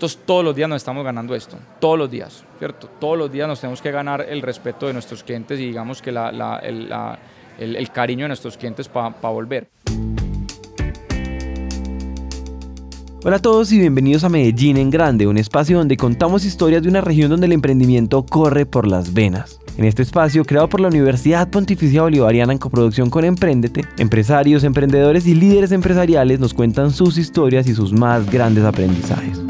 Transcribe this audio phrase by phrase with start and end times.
[0.00, 2.88] Nosotros todos los días nos estamos ganando esto, todos los días, ¿cierto?
[2.98, 6.08] Todos los días nos tenemos que ganar el respeto de nuestros clientes y digamos que
[6.08, 9.68] el, cariño de nuestros clientes para volver.
[13.22, 16.88] Hola a todos y bienvenidos a Medellín en Grande, un espacio donde contamos historias de
[16.88, 19.60] una región donde el emprendimiento corre por las venas.
[19.76, 25.26] En este espacio, creado por la Universidad Pontificia Bolivariana en coproducción con Emprendete, empresarios, emprendedores
[25.26, 29.49] y líderes empresariales nos cuentan sus historias y sus más grandes aprendizajes.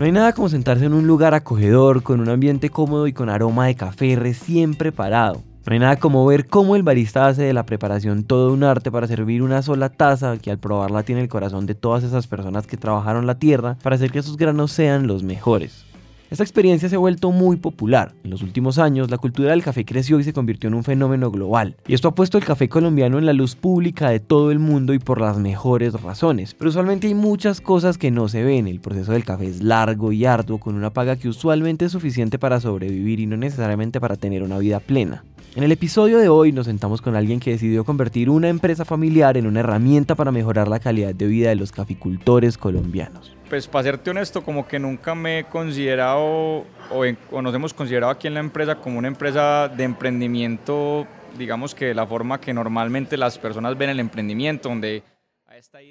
[0.00, 3.28] No hay nada como sentarse en un lugar acogedor, con un ambiente cómodo y con
[3.28, 7.52] aroma de café recién preparado no hay nada como ver cómo el barista hace de
[7.52, 11.28] la preparación todo un arte para servir una sola taza que al probarla tiene el
[11.28, 15.06] corazón de todas esas personas que trabajaron la tierra para hacer que sus granos sean
[15.06, 15.84] los mejores.
[16.30, 18.14] Esta experiencia se ha vuelto muy popular.
[18.22, 21.28] En los últimos años, la cultura del café creció y se convirtió en un fenómeno
[21.32, 21.74] global.
[21.88, 24.94] Y esto ha puesto el café colombiano en la luz pública de todo el mundo
[24.94, 26.54] y por las mejores razones.
[26.54, 28.68] Pero usualmente hay muchas cosas que no se ven.
[28.68, 32.38] El proceso del café es largo y arduo, con una paga que usualmente es suficiente
[32.38, 35.24] para sobrevivir y no necesariamente para tener una vida plena.
[35.56, 39.36] En el episodio de hoy nos sentamos con alguien que decidió convertir una empresa familiar
[39.36, 43.39] en una herramienta para mejorar la calidad de vida de los caficultores colombianos.
[43.50, 48.28] Pues para serte honesto, como que nunca me he considerado o, nos hemos considerado aquí
[48.28, 51.04] en la empresa como una empresa de emprendimiento,
[51.36, 55.02] digamos que de la forma que normalmente las personas ven el emprendimiento, donde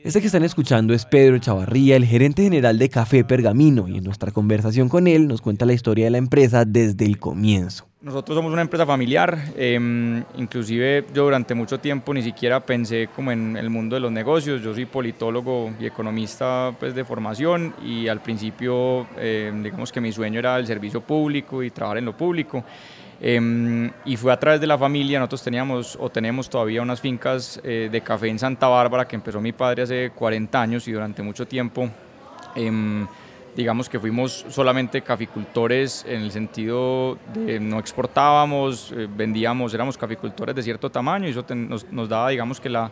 [0.03, 4.03] este que están escuchando es Pedro Chavarría, el gerente general de Café Pergamino, y en
[4.03, 7.85] nuestra conversación con él nos cuenta la historia de la empresa desde el comienzo.
[8.01, 13.31] Nosotros somos una empresa familiar, em, inclusive yo durante mucho tiempo ni siquiera pensé como
[13.31, 18.07] en el mundo de los negocios, yo soy politólogo y economista pues, de formación y
[18.07, 22.15] al principio em, digamos que mi sueño era el servicio público y trabajar en lo
[22.15, 22.63] público.
[23.21, 27.59] Em, y fue a través de la familia, nosotros teníamos o tenemos todavía unas fincas
[27.63, 31.21] eh, de café en Santa Bárbara que empezó mi padre hace 40 años y durante
[31.21, 31.89] mucho tiempo.
[32.55, 33.05] Em,
[33.55, 40.55] digamos que fuimos solamente caficultores en el sentido de no exportábamos, eh, vendíamos, éramos caficultores
[40.55, 42.89] de cierto tamaño y eso nos, nos daba digamos que la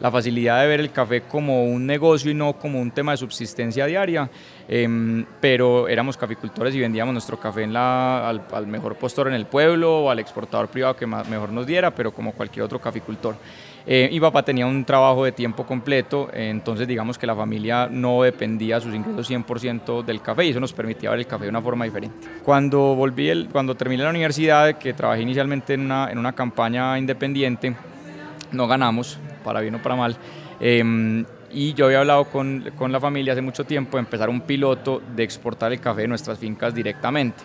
[0.00, 3.18] la facilidad de ver el café como un negocio y no como un tema de
[3.18, 4.30] subsistencia diaria,
[4.68, 9.46] em, pero éramos caficultores y vendíamos nuestro café en la, al, mejor postor en el
[9.46, 13.36] pueblo o al exportador privado que mejor nos diera, pero como cualquier otro caficultor.
[13.90, 18.22] Eh, y papá tenía un trabajo de tiempo completo, entonces digamos que la familia no
[18.22, 21.62] dependía sus ingresos 100% del café y eso nos permitía ver el café de una
[21.62, 22.28] forma diferente.
[22.44, 26.98] Cuando volví, el, cuando terminé la universidad, que trabajé inicialmente en una, en una campaña
[26.98, 27.74] independiente,
[28.52, 30.14] no ganamos, para bien o para mal.
[30.60, 34.42] Em, y yo había hablado con, con, la familia hace mucho tiempo de empezar un
[34.42, 37.42] piloto de exportar el café de nuestras fincas directamente.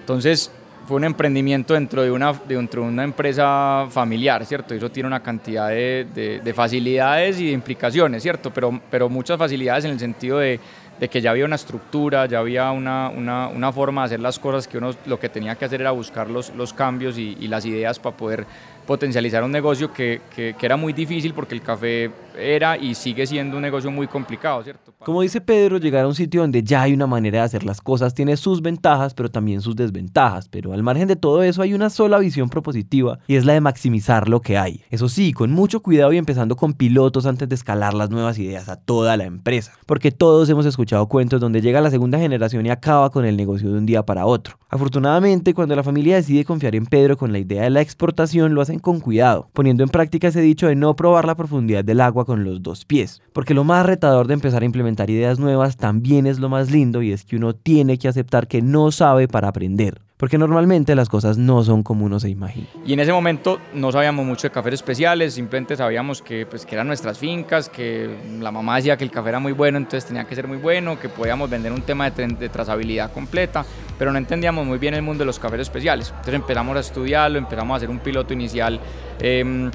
[0.00, 0.50] Entonces
[0.84, 4.74] fue un emprendimiento dentro de una, dentro de una empresa familiar, ¿cierto?
[4.74, 8.52] Eso tiene una cantidad de, de, facilidades y de implicaciones, ¿cierto?
[8.52, 10.58] Pero, pero muchas facilidades en el sentido de,
[10.98, 14.40] de que ya había una estructura, ya había una, una, una, forma de hacer las
[14.40, 17.46] cosas que uno lo que tenía que hacer era buscar los, los cambios y, y
[17.46, 18.46] las ideas para poder
[18.86, 23.56] potencializar un negocio que, que, era muy difícil porque el café era y sigue siendo
[23.56, 24.92] un negocio muy complicado, ¿cierto?
[25.04, 27.80] Como dice Pedro, llegar a un sitio donde ya hay una manera de hacer las
[27.80, 30.48] cosas tiene sus ventajas, pero también sus desventajas.
[30.48, 33.60] Pero al margen de todo eso hay una sola visión propositiva y es la de
[33.60, 34.82] maximizar lo que hay.
[34.90, 38.68] Eso sí, con mucho cuidado y empezando con pilotos antes de escalar las nuevas ideas
[38.68, 39.72] a toda la empresa.
[39.86, 43.70] Porque todos hemos escuchado cuentos donde llega la segunda generación y acaba con el negocio
[43.70, 44.58] de un día para otro.
[44.68, 48.62] Afortunadamente, cuando la familia decide confiar en Pedro con la idea de la exportación, lo
[48.78, 52.44] con cuidado, poniendo en práctica ese dicho de no probar la profundidad del agua con
[52.44, 53.20] los dos pies.
[53.32, 57.02] Porque lo más retador de empezar a implementar ideas nuevas también es lo más lindo
[57.02, 61.08] y es que uno tiene que aceptar que no sabe para aprender porque normalmente las
[61.08, 62.68] cosas no son como uno se imagina.
[62.86, 66.76] Y en ese momento no sabíamos mucho de cafés especiales, simplemente sabíamos que, pues, que
[66.76, 70.24] eran nuestras fincas, que la mamá decía que el café era muy bueno, entonces tenía
[70.24, 73.64] que ser muy bueno, que podíamos vender un tema de, trazabilidad completa,
[73.98, 76.10] pero no entendíamos muy bien el mundo de los cafés especiales.
[76.10, 78.78] Entonces empezamos a estudiarlo, empezamos a hacer un piloto inicial
[79.18, 79.70] em,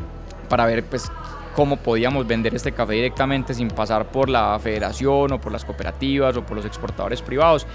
[0.47, 1.11] para ver pues,
[1.53, 6.37] cómo podíamos vender este café directamente sin pasar por la federación o por las cooperativas
[6.37, 7.67] o por los exportadores privados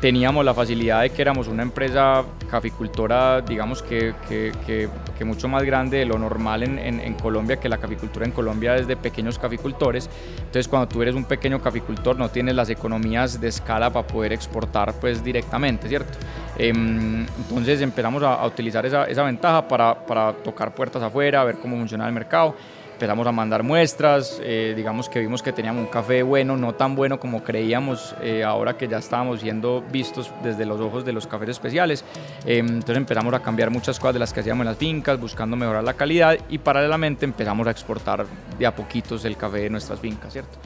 [0.00, 5.62] teníamos la facilidad de que éramos una empresa caficultora, digamos que, que, que, mucho más
[5.62, 9.38] grande de lo normal en, en, Colombia, que la caficultura en Colombia es de pequeños
[9.38, 10.08] caficultores.
[10.38, 14.32] Entonces, cuando tú eres un pequeño caficultor, no tienes las economías de escala para poder
[14.32, 16.18] exportar pues directamente, ¿cierto?
[16.56, 21.76] Em, entonces empezamos a utilizar esa, esa, ventaja para, para tocar puertas afuera, ver cómo
[21.76, 22.56] funciona el mercado
[23.00, 26.94] empezamos a mandar muestras, eh, digamos que vimos que teníamos un café bueno, no tan
[26.94, 31.26] bueno como creíamos, eh, ahora que ya estábamos siendo vistos desde los ojos de los
[31.26, 32.04] cafés especiales.
[32.44, 35.56] Em, entonces empezamos a cambiar muchas cosas de las que hacíamos en las fincas, buscando
[35.56, 38.26] mejorar la calidad y paralelamente empezamos a exportar
[38.58, 40.58] de a poquitos el café de nuestras fincas, ¿cierto?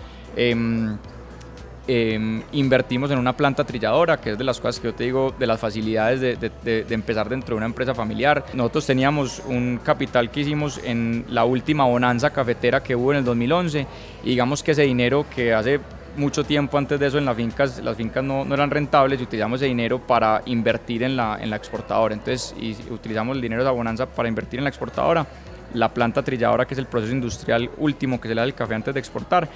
[1.86, 5.34] Em, invertimos en una planta trilladora, que es de las cosas que yo te digo,
[5.38, 8.46] de las facilidades de, empezar dentro de una empresa familiar.
[8.54, 13.24] Nosotros teníamos un capital que hicimos en la última bonanza cafetera que hubo en el
[13.24, 13.86] 2011
[14.22, 15.78] y digamos que ese dinero que hace
[16.16, 19.24] mucho tiempo antes de eso en las fincas, las fincas no, no eran rentables y
[19.24, 22.14] utilizamos ese dinero para invertir en la, exportadora.
[22.14, 22.54] Entonces
[22.88, 25.26] utilizamos el dinero de la bonanza para invertir en la exportadora
[25.74, 28.74] la planta trilladora, que es el proceso industrial último que se le da al café
[28.74, 29.48] antes de exportar.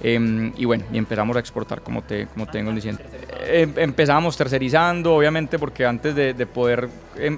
[0.00, 3.02] Em, y bueno, y empezamos a exportar como te, como tengo diciendo.
[3.46, 6.88] Em, empezamos tercerizando, obviamente, porque antes de, poder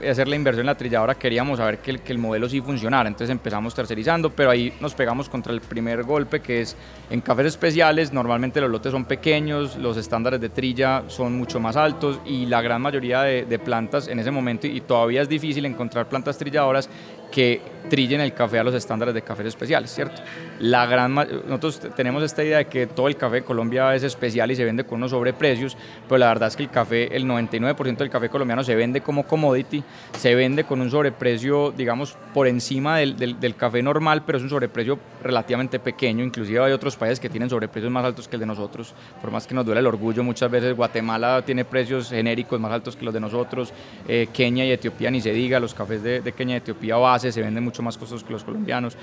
[0.08, 3.08] hacer la inversión en la trilladora queríamos saber que el, que el modelo sí funcionara.
[3.08, 6.76] Entonces empezamos tercerizando, pero ahí nos pegamos contra el primer golpe, que es
[7.10, 11.76] en cafés especiales, normalmente los lotes son pequeños, los estándares de trilla son mucho más
[11.76, 15.64] altos y la gran mayoría de, de plantas en ese momento, y todavía es difícil
[15.64, 16.88] encontrar plantas trilladoras,
[17.30, 20.22] que trillen el café a los estándares de cafés especiales, ¿cierto?
[20.60, 24.50] La gran, nosotros tenemos esta idea de que todo el café de Colombia es especial
[24.50, 25.76] y se vende con unos sobreprecios,
[26.06, 29.26] pero la verdad es que el café, el 99% del café colombiano se vende como
[29.26, 29.68] commodity,
[30.17, 34.50] se vende con un sobreprecio, digamos, por encima del, del, café normal, pero es un
[34.50, 38.47] sobreprecio relativamente pequeño, inclusive hay otros países que tienen sobreprecios más altos que el de
[38.47, 42.73] nosotros, por más que nos duele el orgullo, muchas veces Guatemala tiene precios genéricos más
[42.73, 43.73] altos que los de nosotros,
[44.06, 47.32] eh, Kenia y Etiopía ni se diga, los cafés de, de Kenia y Etiopía base
[47.32, 48.97] se venden mucho más costosos que los colombianos.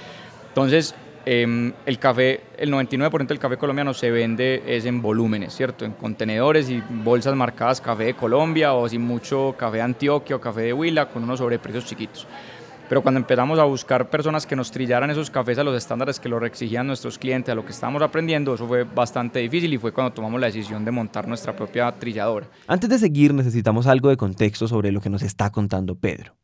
[0.49, 5.85] Entonces, em, el café, el 99% del café colombiano se vende es en volúmenes, ¿cierto?
[5.85, 10.41] En contenedores y bolsas marcadas café de Colombia o sin mucho café de Antioquia o
[10.41, 12.27] café de Huila con unos sobreprecios chiquitos.
[12.87, 16.29] Pero cuando empezamos a buscar personas que nos trillaran esos cafés a los estándares que
[16.29, 19.91] los exigían nuestros clientes, a lo que estábamos aprendiendo, eso fue bastante difícil y fue
[19.91, 22.47] cuando tomamos la decisión de montar nuestra propia trilladora.
[22.67, 26.35] Antes de seguir, necesitamos algo de contexto sobre lo que nos está contando Pedro.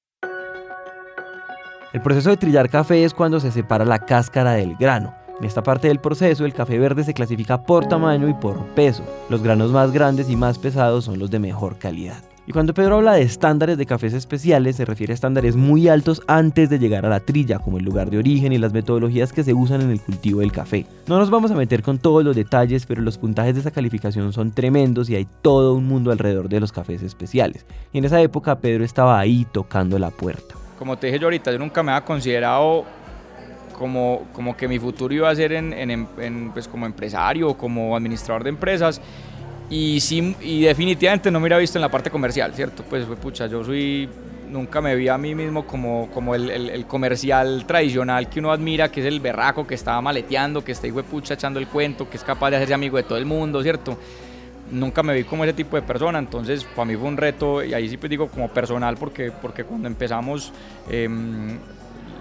[1.94, 5.14] El proceso de trillar café es cuando se separa la cáscara del grano.
[5.38, 9.04] En esta parte del proceso el café verde se clasifica por tamaño y por peso.
[9.30, 12.24] Los granos más grandes y más pesados son los de mejor calidad.
[12.48, 16.22] Y cuando Pedro habla de estándares de cafés especiales, se refiere a estándares muy altos
[16.28, 19.44] antes de llegar a la trilla, como el lugar de origen y las metodologías que
[19.44, 20.86] se usan en el cultivo del café.
[21.08, 24.32] No nos vamos a meter con todos los detalles, pero los puntajes de esa calificación
[24.32, 27.66] son tremendos y hay todo un mundo alrededor de los cafés especiales.
[27.92, 31.52] Y en esa época Pedro estaba ahí tocando la puerta como te dije yo ahorita,
[31.52, 32.86] yo nunca me había considerado
[33.78, 37.96] como, como que mi futuro iba a ser en, en, pues como empresario o como
[37.96, 39.00] administrador de empresas.
[39.70, 42.82] Y, sí, y definitivamente no me hubiera visto en la parte comercial, ¿cierto?
[42.90, 44.10] Pues pucha, yo soy,
[44.50, 48.90] nunca me vi a mí mismo como, como el, el, comercial tradicional que uno admira,
[48.90, 52.18] que es el berraco que estaba maleteando, que está ahí pucha echando el cuento, que
[52.18, 54.00] es capaz de hacerse amigo de todo el mundo, ¿cierto?
[54.72, 57.74] Nunca me vi como ese tipo de persona, entonces para mí fue un reto, y
[57.74, 60.52] ahí sí pues digo como personal, porque, porque cuando empezamos
[60.90, 61.58] em,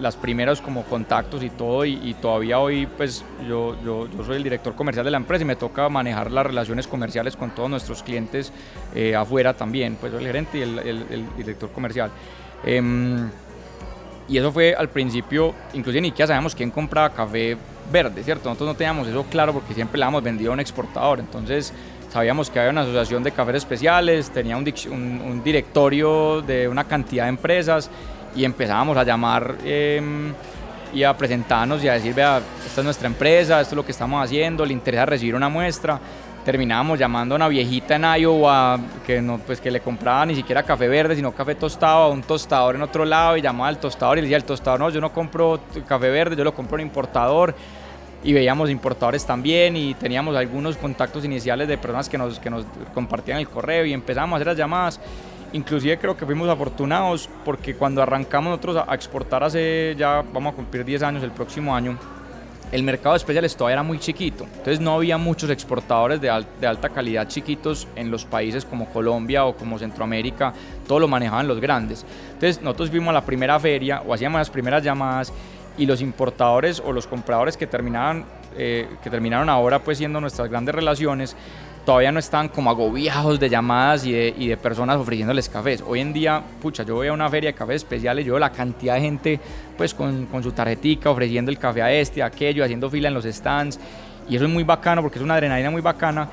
[0.01, 4.43] las primeras como contactos y todo, y, todavía hoy pues yo, yo, yo, soy el
[4.43, 8.03] director comercial de la empresa y me toca manejar las relaciones comerciales con todos nuestros
[8.03, 8.53] clientes
[8.95, 12.11] eh, afuera también, pues soy el gerente y el, el, director comercial.
[12.65, 13.31] Em,
[14.29, 17.57] y eso fue al principio, inclusive ni siquiera sabíamos quién compraba café
[17.91, 18.49] verde, ¿cierto?
[18.49, 21.73] Nosotros no teníamos eso claro porque siempre le hemos vendido a un exportador, entonces
[22.11, 27.29] Sabíamos que había una asociación de cafés especiales, tenía un, directorio de una cantidad de
[27.29, 27.89] empresas
[28.35, 30.33] y empezábamos a llamar em,
[30.93, 33.93] y a presentarnos y a decir, vea, esta es nuestra empresa, esto es lo que
[33.93, 36.01] estamos haciendo, le interesa recibir una muestra.
[36.45, 40.65] Terminábamos llamando a una viejita en Iowa que, no, pues que le compraba ni siquiera
[40.65, 44.19] café verde, sino café tostado, a un tostador en otro lado y llamaba al tostador
[44.19, 46.87] y le decía al tostador, no, yo no compro café verde, yo lo compro en
[46.89, 47.55] importador
[48.23, 52.65] y veíamos importadores también y teníamos algunos contactos iniciales de personas que nos, que nos
[52.93, 55.01] compartían el correo y empezamos a hacer las llamadas.
[55.53, 60.57] Inclusive creo que fuimos afortunados porque cuando arrancamos nosotros a exportar hace ya vamos a
[60.57, 61.99] cumplir 10 años el próximo año,
[62.71, 64.45] el mercado de especiales todavía era muy chiquito.
[64.45, 69.45] Entonces no había muchos exportadores de, de, alta calidad chiquitos en los países como Colombia
[69.45, 70.53] o como Centroamérica.
[70.87, 72.05] Todo lo manejaban los grandes.
[72.35, 75.33] Entonces nosotros fuimos a la primera feria o hacíamos las primeras llamadas
[75.79, 78.25] y los importadores o los compradores que terminaban
[78.57, 81.37] eh, que terminaron ahora pues siendo nuestras grandes relaciones
[81.85, 85.83] todavía no están como agobiados de llamadas y de, y de, personas ofreciéndoles cafés.
[85.87, 88.53] Hoy en día, pucha, yo voy a una feria de cafés especiales, yo veo la
[88.53, 89.41] cantidad de gente
[89.77, 93.15] pues con, con su tarjetica ofreciendo el café a este, a aquello, haciendo fila en
[93.15, 93.79] los stands
[94.29, 96.29] y eso es muy bacano porque es una adrenalina muy bacana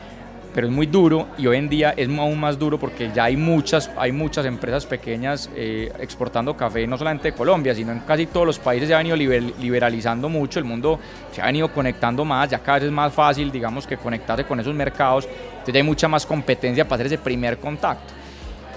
[0.57, 3.37] pero es muy duro y hoy en día es aún más duro porque ya hay
[3.37, 8.25] muchas, hay muchas empresas pequeñas eh, exportando café, no solamente de Colombia, sino en casi
[8.25, 10.99] todos los países se ha venido liberalizando mucho, el mundo
[11.31, 14.59] se ha venido conectando más, ya cada vez es más fácil, digamos, que conectarse con
[14.59, 18.15] esos mercados, entonces hay mucha más competencia para hacer ese primer contacto.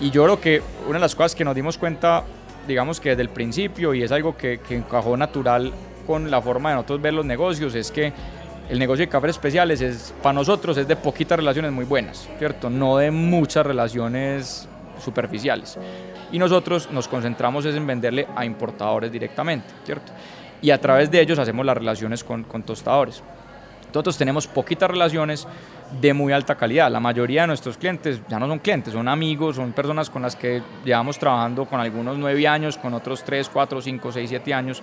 [0.00, 2.24] Y yo creo que una de las cosas que nos dimos cuenta,
[2.68, 5.72] digamos que desde el principio, y es algo que, que encajó natural
[6.06, 8.12] con la forma de nosotros ver los negocios, es que
[8.70, 12.70] el negocio de cafés especiales es, para nosotros es de poquitas relaciones muy buenas, ¿cierto?
[12.70, 14.68] No de muchas relaciones
[15.02, 15.76] superficiales.
[16.30, 20.12] Y nosotros nos concentramos en venderle a importadores directamente, ¿cierto?
[20.62, 23.20] Y a través de ellos hacemos las relaciones con, con tostadores.
[23.88, 25.48] Nosotros tenemos poquitas relaciones
[26.00, 26.88] de muy alta calidad.
[26.92, 30.36] La mayoría de nuestros clientes ya no son clientes, son amigos, son personas con las
[30.36, 34.80] que llevamos trabajando con algunos nueve años, con otros tres, cuatro, cinco, seis, siete años.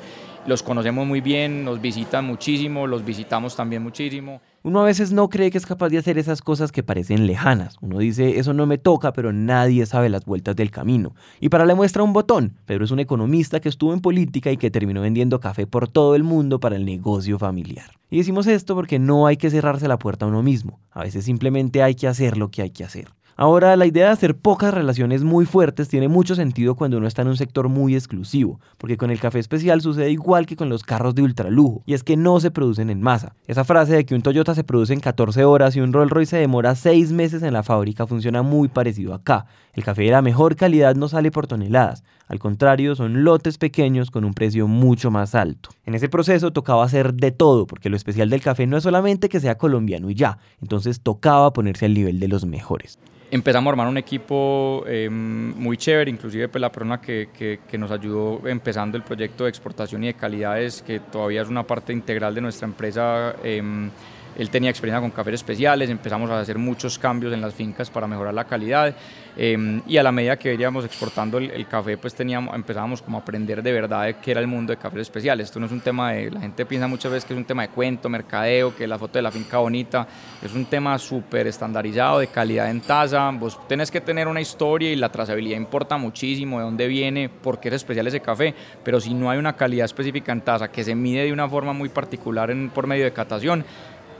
[0.48, 4.40] Los conocemos muy bien, nos visitan muchísimo, los visitamos también muchísimo.
[4.64, 7.76] Uno a veces no cree que es capaz de hacer esas cosas que parecen lejanas.
[7.82, 11.14] Uno dice, eso no me toca, pero nadie sabe las vueltas del camino.
[11.42, 14.56] Y para le muestra un botón, Pedro es un economista que estuvo en política y
[14.56, 17.92] que terminó vendiendo café por todo el mundo para el negocio familiar.
[18.10, 20.80] Y decimos esto porque no hay que cerrarse la puerta a uno mismo.
[20.92, 23.10] A veces simplemente hay que hacer lo que hay que hacer.
[23.40, 27.22] Ahora, la idea de hacer pocas relaciones muy fuertes tiene mucho sentido cuando uno está
[27.22, 30.82] en un sector muy exclusivo, porque con el café especial sucede igual que con los
[30.82, 33.36] carros de ultralujo, y es que no se producen en masa.
[33.46, 36.32] Esa frase de que un Toyota se produce en 14 horas y un Rolls Royce
[36.32, 39.46] se demora 6 meses en la fábrica funciona muy parecido acá.
[39.74, 44.10] El café de la mejor calidad no sale por toneladas, al contrario, son lotes pequeños
[44.10, 45.70] con un precio mucho más alto.
[45.86, 49.30] En ese proceso tocaba hacer de todo, porque lo especial del café no es solamente
[49.30, 52.98] que sea colombiano y ya, entonces tocaba ponerse al nivel de los mejores
[53.32, 57.92] empezamos a armar un equipo em, muy chévere, inclusive pues, la persona que, que, nos
[57.92, 62.34] ayudó empezando el proyecto de exportación y de calidades, que todavía es una parte integral
[62.36, 63.36] de nuestra empresa.
[63.44, 63.90] Em,
[64.38, 68.06] él tenía experiencia con cafés especiales, empezamos a hacer muchos cambios en las fincas para
[68.06, 68.96] mejorar la calidad
[69.36, 73.22] em, y a la medida que íbamos exportando el, café, pues teníamos, empezábamos como a
[73.22, 75.46] aprender de verdad de qué era el mundo de cafés especiales.
[75.46, 77.64] Esto no es un tema de, la gente piensa muchas veces que es un tema
[77.64, 80.08] de cuento, mercadeo, que la foto de la finca bonita,
[80.42, 84.92] es un tema súper estandarizado de calidad en taza, vos tenés que tener una historia
[84.92, 88.54] y la trazabilidad importa muchísimo, de dónde viene, por qué es especial ese café,
[88.84, 91.74] pero si no hay una calidad específica en taza que se mide de una forma
[91.74, 93.66] muy particular por medio de catación,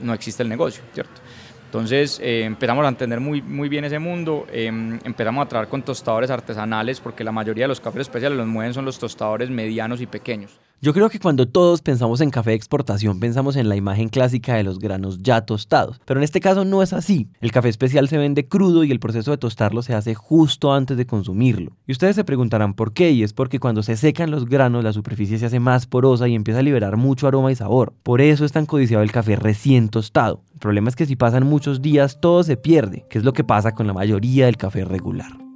[0.00, 1.20] no existe el negocio, ¿cierto?
[1.66, 5.82] Entonces eh, empezamos a entender muy, muy bien ese mundo, em, empezamos a trabajar con
[5.82, 10.00] tostadores artesanales porque la mayoría de los cafés especiales los mueven son los tostadores medianos
[10.00, 10.58] y pequeños.
[10.80, 14.54] Yo creo que cuando todos pensamos en café de exportación pensamos en la imagen clásica
[14.54, 17.28] de los granos ya tostados, pero en este caso no es así.
[17.40, 20.96] El café especial se vende crudo y el proceso de tostarlo se hace justo antes
[20.96, 21.76] de consumirlo.
[21.84, 24.92] Y ustedes se preguntarán por qué, y es porque cuando se secan los granos la
[24.92, 27.92] superficie se hace más porosa y empieza a liberar mucho aroma y sabor.
[28.04, 30.44] Por eso es tan codiciado el café recién tostado.
[30.52, 33.42] El problema es que si pasan muchos días todo se pierde, que es lo que
[33.42, 35.47] pasa con la mayoría del café regular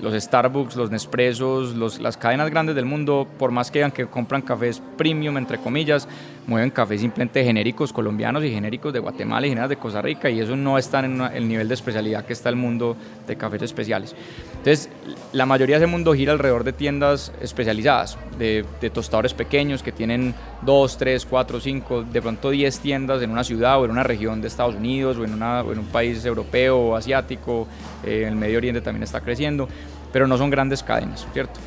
[0.00, 4.42] los Starbucks, los Nespressos, las cadenas grandes del mundo, por más que digan que compran
[4.42, 6.08] cafés premium, entre comillas,
[6.46, 10.40] mueven cafés simplemente genéricos colombianos y genéricos de Guatemala y genéricos de Costa Rica y
[10.40, 14.14] eso no está en el nivel de especialidad que está el mundo de cafés especiales.
[14.58, 14.90] Entonces,
[15.32, 20.34] la mayoría de ese mundo gira alrededor de tiendas especializadas, de, tostadores pequeños que tienen
[20.62, 24.40] 2, 3, 4, 5, de pronto 10 tiendas en una ciudad o en una región
[24.40, 27.68] de Estados Unidos o en, un país europeo o asiático,
[28.04, 29.68] eh, el Medio Oriente también está creciendo,
[30.12, 31.60] pero no son grandes cadenas, ¿cierto?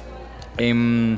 [0.57, 1.15] Em,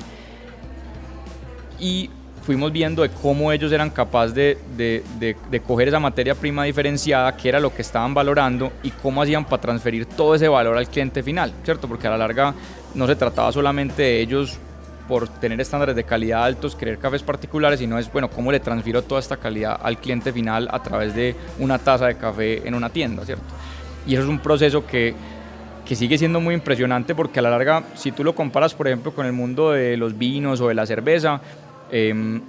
[1.79, 2.09] y
[2.43, 7.35] fuimos viendo de cómo ellos eran capaces de, de, de, coger esa materia prima diferenciada,
[7.35, 10.87] que era lo que estaban valorando, y cómo hacían para transferir todo ese valor al
[10.87, 11.87] cliente final, ¿cierto?
[11.87, 12.53] Porque a la larga
[12.93, 14.59] no se trataba solamente de ellos
[15.07, 19.01] por tener estándares de calidad altos, querer cafés particulares, sino es, bueno, cómo le transfiero
[19.01, 22.89] toda esta calidad al cliente final a través de una taza de café en una
[22.89, 23.43] tienda, ¿cierto?
[24.05, 25.13] Y eso es un proceso que,
[25.85, 29.13] que sigue siendo muy impresionante porque a la larga, si tú lo comparas, por ejemplo,
[29.13, 31.41] con el mundo de los vinos o de la cerveza,
[31.95, 32.41] Em,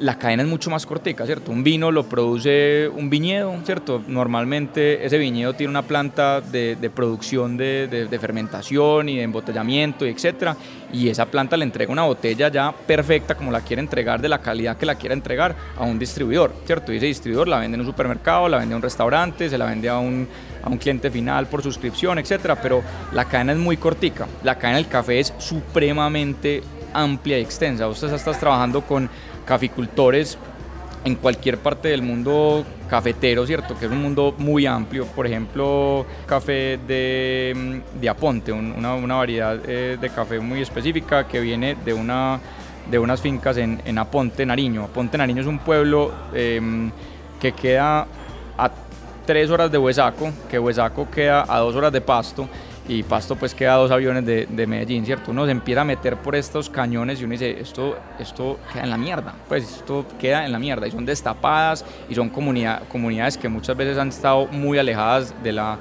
[0.00, 1.52] la cadena es mucho más cortica, ¿cierto?
[1.52, 4.02] Un vino lo produce un viñedo, ¿cierto?
[4.08, 10.56] Normalmente ese viñedo tiene una planta de, producción de, fermentación y de embotellamiento, y etcétera,
[10.92, 14.40] y esa planta le entrega una botella ya perfecta como la quiere entregar, de la
[14.40, 16.92] calidad que la quiera entregar a un distribuidor, ¿cierto?
[16.92, 19.66] Y ese distribuidor la vende en un supermercado, la vende a un restaurante, se la
[19.66, 20.26] vende a un,
[20.60, 24.26] a un cliente final por suscripción, etcétera, pero la cadena es muy cortica.
[24.42, 27.86] La cadena del café es supremamente amplia y extensa.
[27.86, 29.10] Vos estás trabajando con
[29.44, 30.38] caficultores
[31.04, 33.78] en cualquier parte del mundo cafetero, ¿cierto?
[33.78, 35.06] Que es un mundo muy amplio.
[35.06, 41.40] Por ejemplo, café de, de Aponte, una, una, variedad eh, de café muy específica que
[41.40, 42.40] viene de, una,
[42.90, 44.84] de unas fincas en, en Aponte, Nariño.
[44.84, 46.90] Aponte, Nariño es un pueblo em,
[47.38, 48.06] que queda
[48.56, 48.70] a
[49.26, 52.48] tres horas de Huesaco, que Huesaco queda a dos horas de Pasto
[52.86, 55.30] y Pasto pues queda dos aviones de, de, Medellín, ¿cierto?
[55.30, 58.90] Uno se empieza a meter por estos cañones y uno dice, esto, esto queda en
[58.90, 63.38] la mierda, pues esto queda en la mierda y son destapadas y son comunidad, comunidades
[63.38, 65.78] que muchas veces han estado muy alejadas de la,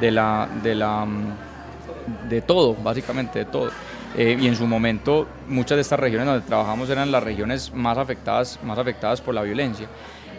[0.00, 3.70] de la, de la, mm, de todo, básicamente de todo.
[4.16, 7.98] Eh, y en su momento muchas de estas regiones donde trabajamos eran las regiones más
[7.98, 9.88] afectadas, más afectadas por la violencia.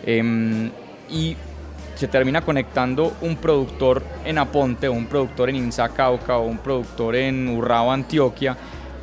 [0.05, 0.71] Em,
[1.09, 1.35] y
[1.95, 7.15] se termina conectando un productor en Aponte, un productor en Insa Cauca, o un productor
[7.15, 8.55] en Urrao, Antioquia,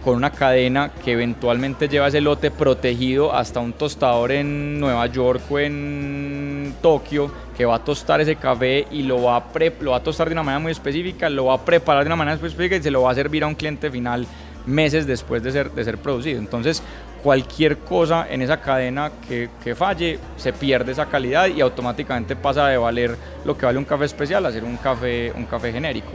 [0.05, 5.43] con una cadena que eventualmente lleva ese lote protegido hasta un tostador en Nueva York
[5.49, 9.45] o en Tokio, que va a tostar ese café y lo va a,
[9.81, 12.17] lo va a tostar de una manera muy específica, lo va a preparar de una
[12.17, 14.27] manera específica y se lo va a servir a un cliente final
[14.67, 16.39] meses después de ser, de ser producido.
[16.39, 16.83] Entonces,
[17.23, 22.67] cualquier cosa en esa cadena que, que, falle, se pierde esa calidad y automáticamente pasa
[22.67, 26.13] de valer lo que vale un café especial a ser un café, un café genérico.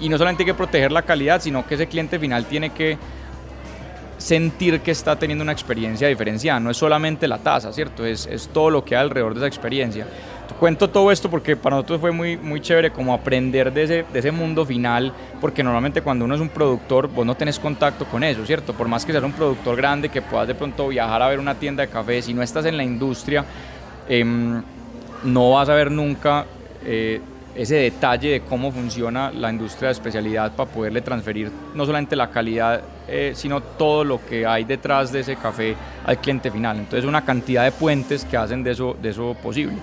[0.00, 2.98] Y no solamente hay que proteger la calidad, sino que ese cliente final tiene que
[4.22, 6.60] sentir que está teniendo una experiencia diferenciada.
[6.60, 8.04] No es solamente la tasa, ¿cierto?
[8.04, 10.06] Es, es todo lo que hay alrededor de esa experiencia
[10.62, 14.18] cuento todo esto porque para nosotros fue muy, muy chévere como aprender de ese, de
[14.20, 18.22] ese mundo final, porque normalmente cuando uno es un productor, vos no tenés contacto con
[18.22, 18.72] eso, ¿cierto?
[18.72, 21.56] Por más que seas un productor grande, que puedas de pronto viajar a ver una
[21.56, 23.44] tienda de café, si no estás en la industria,
[24.08, 24.62] em,
[25.24, 26.46] no vas a ver nunca
[26.84, 27.20] eh,
[27.54, 32.30] ese detalle de cómo funciona la industria de especialidad para poderle transferir no solamente la
[32.30, 36.78] calidad, eh, sino todo lo que hay detrás de ese café al cliente final.
[36.78, 39.76] Entonces una cantidad de puentes que hacen de eso, de eso posible.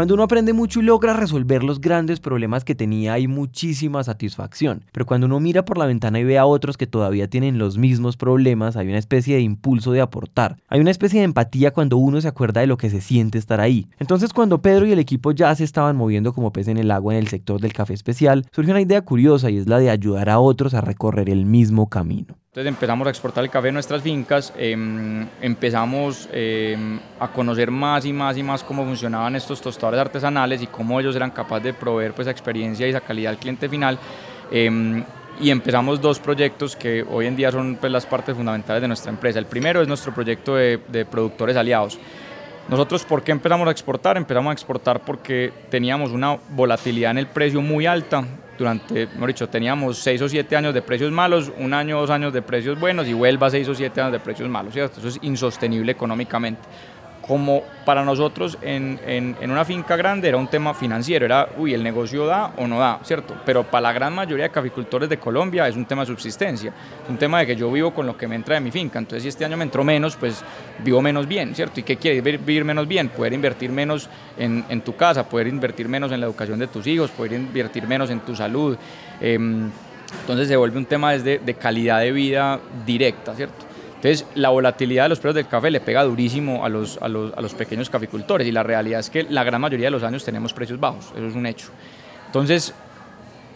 [0.00, 4.86] Cuando uno aprende mucho y logra resolver los grandes problemas que tenía hay muchísima satisfacción,
[4.92, 7.76] pero cuando uno mira por la ventana y ve a otros que todavía tienen los
[7.76, 10.56] mismos problemas, hay una especie de impulso de aportar.
[10.68, 13.60] Hay una especie de empatía cuando uno se acuerda de lo que se siente estar
[13.60, 13.88] ahí.
[13.98, 17.12] Entonces cuando Pedro y el equipo ya se estaban moviendo como pez en el agua
[17.12, 20.30] en el sector del café especial, surge una idea curiosa y es la de ayudar
[20.30, 22.39] a otros a recorrer el mismo camino.
[22.50, 28.04] Entonces empezamos a exportar el café en nuestras fincas, em, empezamos em, a conocer más
[28.04, 31.74] y más y más cómo funcionaban estos tostadores artesanales y cómo ellos eran capaces de
[31.74, 34.00] proveer pues, esa experiencia y esa calidad al cliente final.
[34.50, 35.04] Em,
[35.40, 39.12] y empezamos dos proyectos que hoy en día son pues, las partes fundamentales de nuestra
[39.12, 39.38] empresa.
[39.38, 42.00] El primero es nuestro proyecto de, de productores aliados.
[42.68, 44.16] Nosotros, ¿por qué empezamos a exportar?
[44.16, 48.24] Empezamos a exportar porque teníamos una volatilidad en el precio muy alta
[48.60, 52.30] durante, hemos dicho, teníamos seis o siete años de precios malos, un año, dos años
[52.32, 55.00] de precios buenos y vuelva seis o siete años de precios malos, ¿cierto?
[55.00, 56.60] Eso es insostenible económicamente
[57.30, 61.80] como para nosotros en, en, una finca grande era un tema financiero, era, uy, el
[61.80, 63.36] negocio da o no da, ¿cierto?
[63.46, 66.72] Pero para la gran mayoría de caficultores de Colombia es un tema de subsistencia,
[67.08, 69.22] un tema de que yo vivo con lo que me entra de mi finca, entonces
[69.22, 70.42] si este año me entró menos, pues
[70.82, 71.78] vivo menos bien, ¿cierto?
[71.78, 73.10] ¿Y qué quiere vivir menos bien?
[73.10, 76.84] Poder invertir menos en, en, tu casa, poder invertir menos en la educación de tus
[76.88, 78.76] hijos, poder invertir menos en tu salud.
[79.20, 79.70] Em,
[80.22, 83.69] entonces se vuelve un tema desde de calidad de vida directa, ¿cierto?
[84.00, 87.34] Entonces, la volatilidad de los precios del café le pega durísimo a los, a los,
[87.36, 90.24] a los pequeños caficultores y la realidad es que la gran mayoría de los años
[90.24, 91.68] tenemos precios bajos, eso es un hecho.
[92.24, 92.72] Entonces,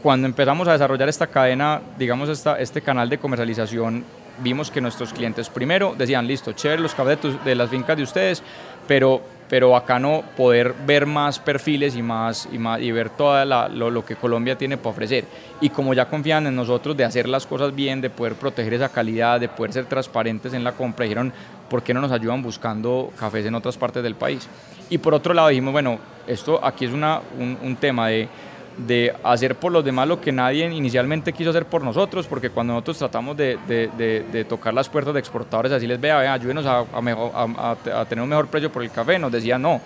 [0.03, 4.05] cuando empezamos a desarrollar esta cadena, digamos, esta, este canal de comercialización,
[4.41, 8.03] vimos que nuestros clientes primero decían, listo, chévere los cafés de, de las fincas de
[8.03, 8.43] ustedes,
[8.87, 9.23] pero
[9.55, 14.17] pero bacano poder ver más perfiles y más y, más, y ver todo lo, que
[14.17, 15.27] Colombia tiene para ofrecer.
[15.61, 18.89] Y como ya confían en nosotros de hacer las cosas bien, de poder proteger esa
[18.89, 21.33] calidad, de poder ser transparentes en la compra, dijeron,
[21.71, 24.49] ¿por qué no nos ayudan buscando cafés en otras partes del país?
[24.91, 28.29] Y por otro lado dijimos, bueno, esto aquí es una, un, un tema de
[28.77, 32.73] de hacer por los demás lo que nadie inicialmente quiso hacer por nosotros, porque cuando
[32.73, 36.81] nosotros tratamos de, de, de, tocar las puertas de exportadores, así les vea, ayúdenos a,
[36.81, 39.81] a, tener un mejor precio por el café, nos decían no,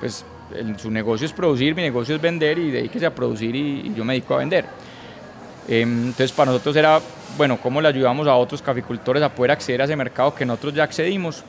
[0.00, 0.24] pues
[0.78, 4.14] su negocio es producir, mi negocio es vender y dedíquese a producir y, yo me
[4.14, 4.64] dedico a vender.
[5.66, 7.00] Em, entonces para nosotros era,
[7.36, 10.74] bueno, ¿cómo le ayudamos a otros caficultores a poder acceder a ese mercado que nosotros
[10.74, 11.44] ya accedimos?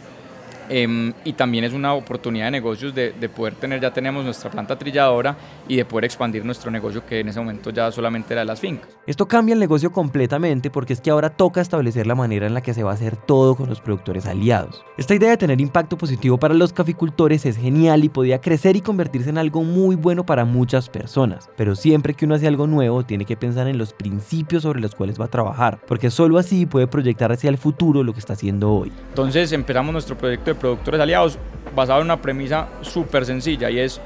[0.70, 4.52] Em, y también es una oportunidad de negocios de, de, poder tener, ya tenemos nuestra
[4.52, 5.36] planta trilladora
[5.68, 8.60] y de poder expandir nuestro negocio que en ese momento ya solamente era de las
[8.60, 8.90] fincas.
[9.08, 12.62] Esto cambia el negocio completamente porque es que ahora toca establecer la manera en la
[12.62, 14.86] que se va a hacer todo con los productores aliados.
[14.98, 18.82] Esta idea de tener impacto positivo para los caficultores es genial y podía crecer y
[18.82, 23.04] convertirse en algo muy bueno para muchas personas, pero siempre que uno hace algo nuevo
[23.04, 26.66] tiene que pensar en los principios sobre los cuales va a trabajar, porque solo así
[26.66, 28.92] puede proyectar hacia el futuro lo que está haciendo hoy.
[29.10, 31.40] Entonces empezamos nuestro proyecto de productores aliados
[31.76, 34.02] basado en una premisa súper sencilla y es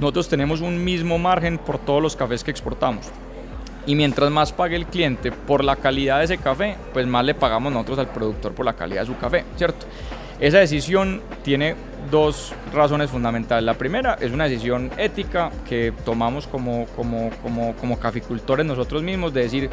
[0.00, 3.06] nosotros tenemos un mismo margen por todos los cafés que exportamos.
[3.86, 7.34] Y mientras más pague el cliente por la calidad de ese café, pues más le
[7.34, 9.86] pagamos nosotros al productor por la calidad de su café, ¿cierto?
[10.40, 11.76] Esa decisión tiene
[12.10, 13.64] dos razones fundamentales.
[13.64, 19.32] La primera es una decisión ética que tomamos como, como, como, como caficultores nosotros mismos
[19.32, 19.70] de decir,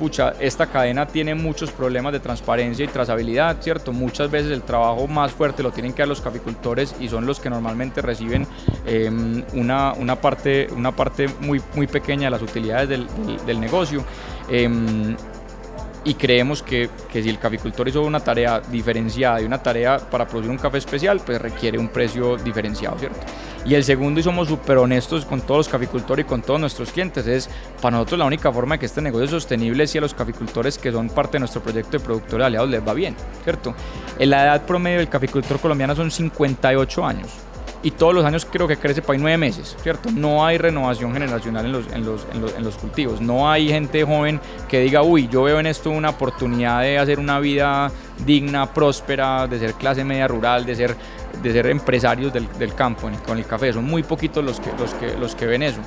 [0.00, 3.92] pucha, esta cadena tiene muchos problemas de transparencia y trazabilidad, ¿cierto?
[3.92, 7.38] Muchas veces el trabajo más fuerte lo tienen que dar los caficultores y son los
[7.38, 8.46] que normalmente reciben
[8.86, 13.06] em, una, una, parte, una parte muy, muy pequeña de las utilidades del,
[13.44, 14.02] del, negocio.
[14.48, 15.14] Em,
[16.04, 20.26] y creemos que, que, si el caficultor hizo una tarea diferenciada y una tarea para
[20.26, 23.20] producir un café especial, pues requiere un precio diferenciado, ¿cierto?
[23.66, 26.90] Y el segundo, y somos súper honestos con todos los caficultores y con todos nuestros
[26.90, 27.50] clientes, es
[27.82, 30.78] para nosotros la única forma de que este negocio es sostenible si a los caficultores
[30.78, 33.74] que son parte de nuestro proyecto de productores aliados les va bien, ¿cierto?
[34.18, 37.49] La edad promedio del caficultor colombiano son 58 años
[37.82, 40.10] y todos los años creo que crece para nueve meses, ¿cierto?
[40.10, 43.68] No hay renovación generacional en los, en los, en los, en los cultivos, no hay
[43.68, 47.90] gente joven que diga, uy, yo veo en esto una oportunidad de hacer una vida
[48.24, 50.96] digna, próspera, de ser clase media rural, de ser,
[51.42, 54.94] de ser empresarios del, del campo con el café, son muy poquitos los que, los
[54.94, 55.80] que, los que ven eso.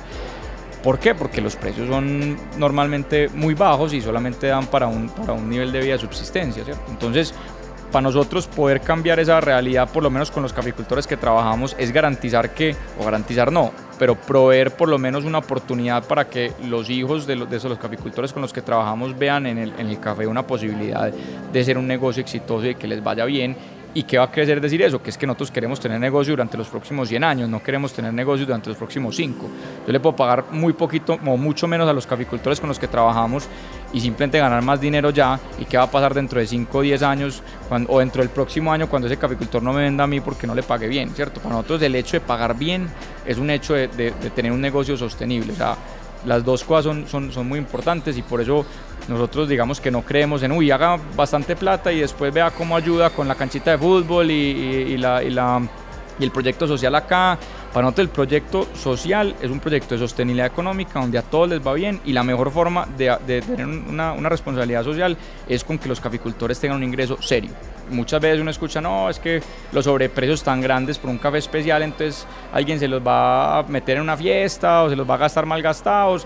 [0.84, 1.14] ¿Por qué?
[1.14, 5.72] Porque los precios son normalmente muy bajos y solamente dan para un, para un nivel
[5.72, 6.82] de vida de subsistencia, ¿cierto?
[6.90, 7.32] Entonces,
[7.94, 11.92] para nosotros poder cambiar esa realidad, por lo menos con los caficultores que trabajamos, es
[11.92, 16.90] garantizar que, o garantizar no, pero proveer por lo menos una oportunidad para que los
[16.90, 20.00] hijos de, los, de esos caficultores con los que trabajamos vean en el, en el
[20.00, 23.56] café una posibilidad de ser un negocio exitoso y que les vaya bien
[23.96, 25.00] ¿Y qué va a querer decir eso?
[25.00, 28.12] Que es que nosotros queremos tener negocio durante los próximos 100 años, no queremos tener
[28.12, 29.46] negocio durante los próximos 5.
[29.86, 32.88] Yo le puedo pagar muy poquito o mucho menos a los caficultores con los que
[32.88, 33.46] trabajamos
[33.92, 35.38] y simplemente ganar más dinero ya.
[35.60, 38.72] ¿Y qué va a pasar dentro de 5 o 10 años o dentro del próximo
[38.72, 41.10] año cuando ese caficultor no me venda a mí porque no le pague bien?
[41.14, 41.40] ¿Cierto?
[41.40, 42.88] Para nosotros el hecho de pagar bien
[43.24, 45.52] es un hecho de, de tener un negocio sostenible.
[45.52, 45.76] O sea,
[46.26, 48.64] las dos cosas son, son, son muy importantes y por eso
[49.08, 53.10] nosotros digamos que no creemos en, uy, haga bastante plata y después vea cómo ayuda
[53.10, 55.62] con la canchita de fútbol y, la, y, la,
[56.18, 57.38] y el proyecto social acá.
[57.72, 61.66] Para nosotros el proyecto social es un proyecto de sostenibilidad económica donde a todos les
[61.66, 65.16] va bien y la mejor forma de, de tener una, una, responsabilidad social
[65.48, 67.50] es con que los caficultores tengan un ingreso serio.
[67.90, 71.82] Muchas veces uno escucha, no, es que los sobreprecios están grandes por un café especial,
[71.82, 75.18] entonces alguien se los va a meter en una fiesta o se los va a
[75.18, 76.24] gastar mal gastados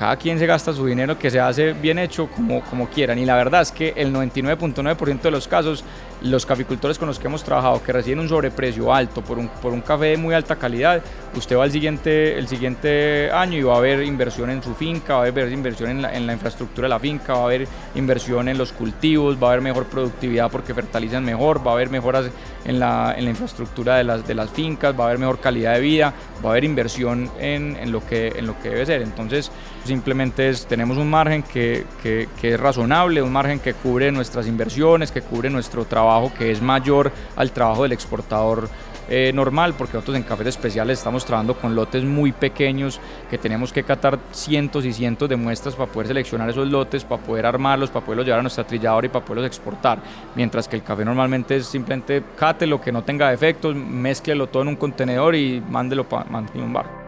[0.00, 3.18] cada quien se gasta su dinero que se hace bien hecho como, como quieran.
[3.18, 5.84] Y la verdad es que el 99.9% de los casos,
[6.22, 9.74] los caficultores con los que hemos trabajado que reciben un sobreprecio alto por un, por
[9.74, 11.02] un café de muy alta calidad,
[11.36, 15.16] usted va al siguiente, el siguiente año y va a haber inversión en su finca,
[15.16, 17.68] va a haber inversión en la, en la infraestructura de la finca, va a haber
[17.94, 21.90] inversión en los cultivos, va a haber mejor productividad porque fertilizan mejor, va a haber
[21.90, 22.30] mejoras
[22.64, 25.74] en la, en la infraestructura de las, de las fincas, va a haber mejor calidad
[25.74, 29.02] de vida, va a haber inversión en, en lo, que, en lo que debe ser.
[29.02, 29.50] Entonces,
[29.84, 34.46] simplemente es, tenemos un margen que, que, que, es razonable, un margen que cubre nuestras
[34.46, 38.68] inversiones, que cubre nuestro trabajo, que es mayor al trabajo del exportador
[39.08, 43.72] eh, normal, porque nosotros en cafés especiales estamos trabajando con lotes muy pequeños que tenemos
[43.72, 47.90] que catar cientos y cientos de muestras para poder seleccionar esos lotes, para poder armarlos,
[47.90, 49.98] para poderlos llevar a nuestra trilladora y para poderlos exportar.
[50.34, 54.62] Mientras que el café normalmente es simplemente cate lo que no tenga defectos, mezclelo todo
[54.62, 56.99] en un contenedor y mándelo para un barco.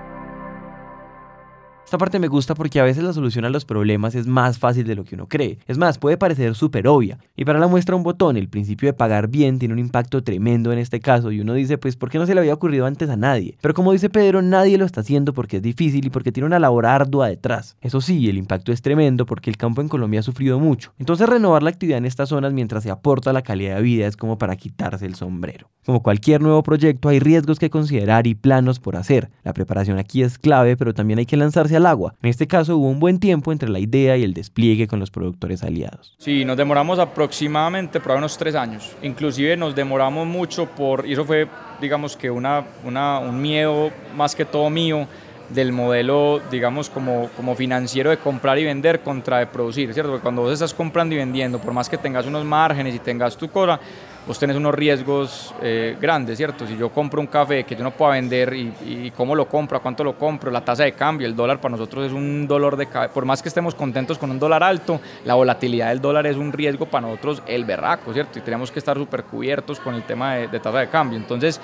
[1.92, 4.86] Esta parte me gusta porque a veces la solución a los problemas es más fácil
[4.86, 5.58] de lo que uno cree.
[5.66, 7.18] Es más, puede parecer súper obvia.
[7.36, 10.72] Y para la muestra un botón, el principio de pagar bien tiene un impacto tremendo
[10.72, 13.10] en este caso y uno dice, pues, ¿por qué no se le había ocurrido antes
[13.10, 13.58] a nadie?
[13.60, 16.58] Pero como dice Pedro, nadie lo está haciendo porque es difícil y porque tiene una
[16.58, 17.76] labor ardua detrás.
[17.82, 20.94] Eso sí, el impacto es tremendo porque el campo en Colombia ha sufrido mucho.
[20.98, 24.16] Entonces renovar la actividad en estas zonas mientras se aporta la calidad de vida es
[24.16, 25.68] como para quitarse el sombrero.
[25.84, 29.30] Como cualquier nuevo proyecto, hay riesgos que considerar y planos por hacer.
[29.42, 32.14] La preparación aquí es clave, pero también hay que lanzarse agua.
[32.22, 35.10] En este caso hubo un buen tiempo entre la idea y el despliegue con los
[35.10, 36.14] productores aliados.
[36.18, 38.94] Sí, nos demoramos aproximadamente por unos tres años.
[39.02, 41.48] Inclusive nos demoramos mucho por, y eso fue
[41.80, 45.06] digamos que una, una, un miedo más que todo mío,
[45.52, 50.10] del modelo, digamos, como, como financiero de comprar y vender contra de producir, ¿cierto?
[50.12, 53.36] Porque cuando vos estás comprando y vendiendo, por más que tengas unos márgenes y tengas
[53.36, 53.78] tu cosa,
[54.26, 56.66] vos tenés unos riesgos eh, grandes, ¿cierto?
[56.66, 59.80] Si yo compro un café que yo no puedo vender y, y, cómo lo compro,
[59.82, 62.86] cuánto lo compro, la tasa de cambio, el dólar para nosotros es un dolor de
[62.86, 63.12] cabeza.
[63.12, 66.52] Por más que estemos contentos con un dólar alto, la volatilidad del dólar es un
[66.52, 68.38] riesgo para nosotros el berraco, ¿cierto?
[68.38, 71.18] Y tenemos que estar súper cubiertos con el tema de, de tasa de cambio.
[71.18, 71.60] Entonces,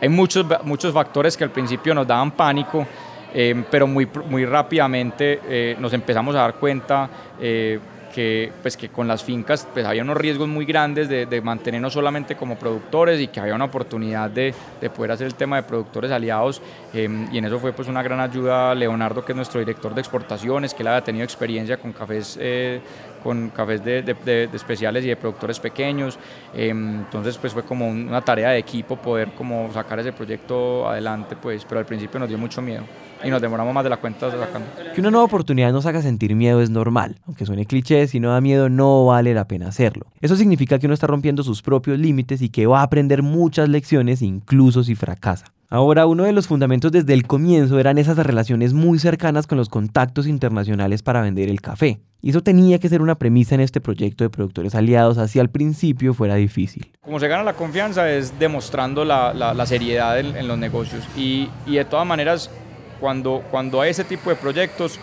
[0.00, 2.86] hay muchos, muchos factores que al principio nos daban pánico
[3.34, 7.08] eh, pero muy, muy rápidamente eh, nos empezamos a dar cuenta
[7.40, 7.78] eh,
[8.12, 11.92] que, pues, que con las fincas pues, había unos riesgos muy grandes de, de, mantenernos
[11.92, 15.62] solamente como productores y que había una oportunidad de, de poder hacer el tema de
[15.62, 16.60] productores aliados
[16.92, 20.00] eh, y en eso fue pues una gran ayuda Leonardo que es nuestro director de
[20.00, 22.80] exportaciones que él había tenido experiencia con cafés eh,
[23.22, 26.18] con cafés de, especiales y de productores pequeños.
[26.54, 31.36] Em, entonces pues fue como una tarea de equipo poder como sacar ese proyecto adelante,
[31.36, 32.84] pues, pero al principio nos dio mucho miedo
[33.22, 34.68] y nos demoramos más de la cuenta sacando.
[34.94, 37.18] Que una nueva oportunidad nos haga sentir miedo es normal.
[37.26, 40.06] Aunque suene cliché, si no da miedo no vale la pena hacerlo.
[40.20, 43.68] Eso significa que uno está rompiendo sus propios límites y que va a aprender muchas
[43.68, 45.52] lecciones incluso si fracasa.
[45.72, 49.68] Ahora, uno de los fundamentos desde el comienzo eran esas relaciones muy cercanas con los
[49.68, 52.00] contactos internacionales para vender el café.
[52.20, 55.48] Y eso tenía que ser una premisa en este proyecto de productores aliados, así al
[55.48, 56.90] principio fuera difícil.
[57.00, 61.04] Como se gana la confianza es demostrando la, seriedad en, los negocios.
[61.16, 62.50] Y, de todas maneras,
[62.98, 64.98] cuando, cuando hay ese tipo de proyectos,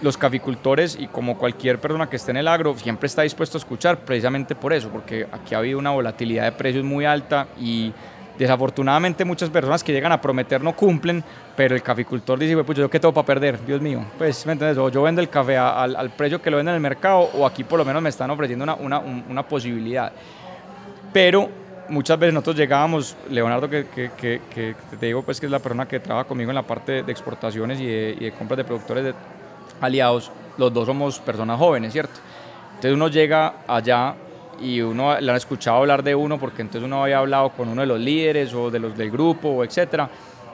[0.00, 3.60] los caficultores y como cualquier persona que esté en el agro siempre está dispuesto a
[3.60, 7.92] escuchar precisamente por eso, porque aquí ha habido una volatilidad de precios muy alta y
[8.38, 11.24] Desafortunadamente muchas personas que llegan a prometer no cumplen,
[11.56, 14.04] pero el caficultor dice, pues yo qué tengo para perder, Dios mío.
[14.18, 14.76] Pues, ¿me entiendes?
[14.78, 17.64] O yo vendo el café al, precio que lo venden en el mercado o aquí
[17.64, 20.12] por lo menos me están ofreciendo una, una, una posibilidad.
[21.12, 21.48] Pero
[21.88, 25.86] muchas veces nosotros llegábamos, Leonardo, que, que, que, te digo pues que es la persona
[25.86, 29.04] que trabaja conmigo en la parte de exportaciones y de, y de compras de productores
[29.04, 29.14] de
[29.80, 32.20] aliados, los dos somos personas jóvenes, ¿cierto?
[32.70, 34.14] Entonces uno llega allá
[34.60, 37.80] y uno le han escuchado hablar de uno porque entonces uno había hablado con uno
[37.80, 40.08] de los líderes o de los del grupo, etcétera.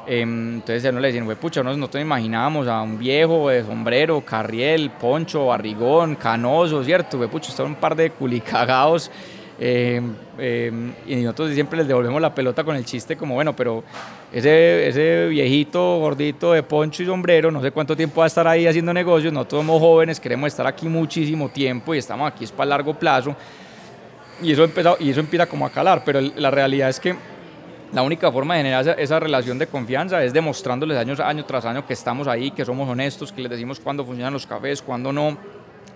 [0.07, 5.47] Em, entonces uno le decían, pucha, nosotros imaginábamos a un viejo de sombrero, carriel, poncho,
[5.47, 7.19] barrigón, canoso, ¿cierto?
[7.29, 9.11] pucha, están un par de culicagados.
[9.61, 13.85] Em, em, y nosotros siempre les devolvemos la pelota con el chiste como, bueno, pero
[14.33, 18.49] ese, ese viejito gordito de poncho y sombrero, no sé cuánto tiempo va a estar
[18.49, 22.51] ahí haciendo negocios, nosotros somos jóvenes, queremos estar aquí muchísimo tiempo y estamos aquí es
[22.51, 23.37] para largo plazo
[24.43, 27.15] y eso, empezó, y eso empieza como a calar, pero la realidad es que
[27.93, 31.87] la única forma de generar esa, relación de confianza es demostrándoles años, año tras año
[31.87, 35.37] que estamos ahí, que somos honestos, que les decimos cuándo funcionan los cafés, cuándo no,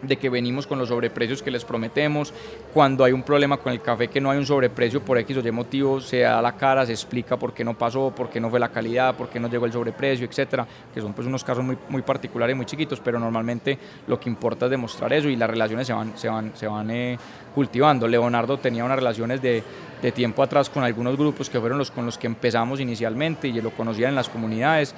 [0.02, 2.32] de que venimos con los sobreprecios que les prometemos,
[2.72, 5.46] cuando hay un problema con el café que no hay un sobreprecio por X o
[5.46, 8.50] Y motivo, se da la cara, se explica por qué no pasó, por qué no
[8.50, 11.64] fue la calidad, por qué no llegó el sobreprecio, etcétera, que son pues unos casos
[11.64, 15.48] muy, muy particulares muy chiquitos, pero normalmente lo que importa es demostrar eso y las
[15.48, 17.18] relaciones se van, se van, se van eh,
[17.54, 18.06] cultivando.
[18.06, 19.62] Leonardo tenía unas relaciones de,
[20.02, 23.60] de tiempo atrás con algunos grupos que fueron los con los que empezamos inicialmente y
[23.60, 24.94] lo conocían en las comunidades,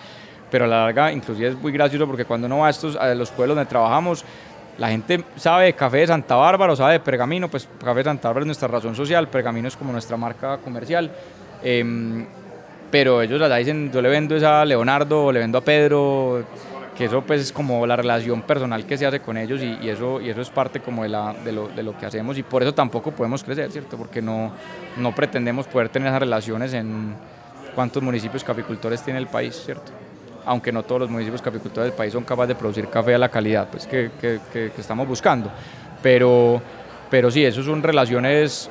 [0.50, 3.14] pero a la larga inclusive es muy gracioso porque cuando uno va a, estos, a
[3.14, 4.24] los pueblos donde trabajamos,
[4.78, 8.04] la gente sabe de Café de Santa Bárbara o sabe de Pergamino, pues Café de
[8.04, 11.10] Santa Bárbara es nuestra razón social, Pergamino es como nuestra marca comercial.
[11.62, 12.24] Em,
[12.90, 16.44] pero ellos allá dicen, yo le vendo esa a Leonardo o le vendo a Pedro,
[16.96, 20.20] que eso pues es como la relación personal que se hace con ellos y, eso,
[20.20, 21.10] y eso es parte como de,
[21.44, 23.96] de, lo, de, lo, que hacemos y por eso tampoco podemos crecer, ¿cierto?
[23.96, 24.52] Porque no,
[24.96, 27.14] no pretendemos poder tener esas relaciones en
[27.74, 29.92] cuántos municipios caficultores tiene el país, ¿cierto?
[30.48, 33.28] Aunque no todos los municipios caficultores del país son capaces de producir café a la
[33.28, 35.50] calidad pues, que, que, que, estamos buscando.
[36.02, 36.60] Pero,
[37.10, 38.70] pero sí, eso son relaciones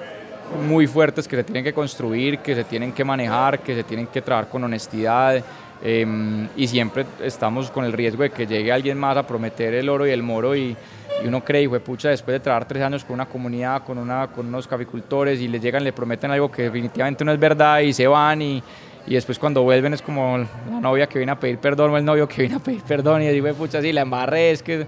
[0.68, 4.08] muy fuertes que se tienen que construir, que se tienen que manejar, que se tienen
[4.08, 5.44] que trabajar con honestidad.
[5.84, 9.88] Em, y siempre estamos con el riesgo de que llegue alguien más a prometer el
[9.88, 10.76] oro y el moro y,
[11.24, 14.28] y uno cree, fue pucha, después de trabajar tres años con una comunidad, con, una,
[14.28, 17.94] con unos caficultores y les llegan, le prometen algo que definitivamente no es verdad y
[17.94, 18.63] se van y,
[19.08, 22.06] y después cuando vuelven es como la novia que viene a pedir perdón o el
[22.06, 24.86] novio que viene a pedir perdón y digo, pucha, sí, la embarré, es que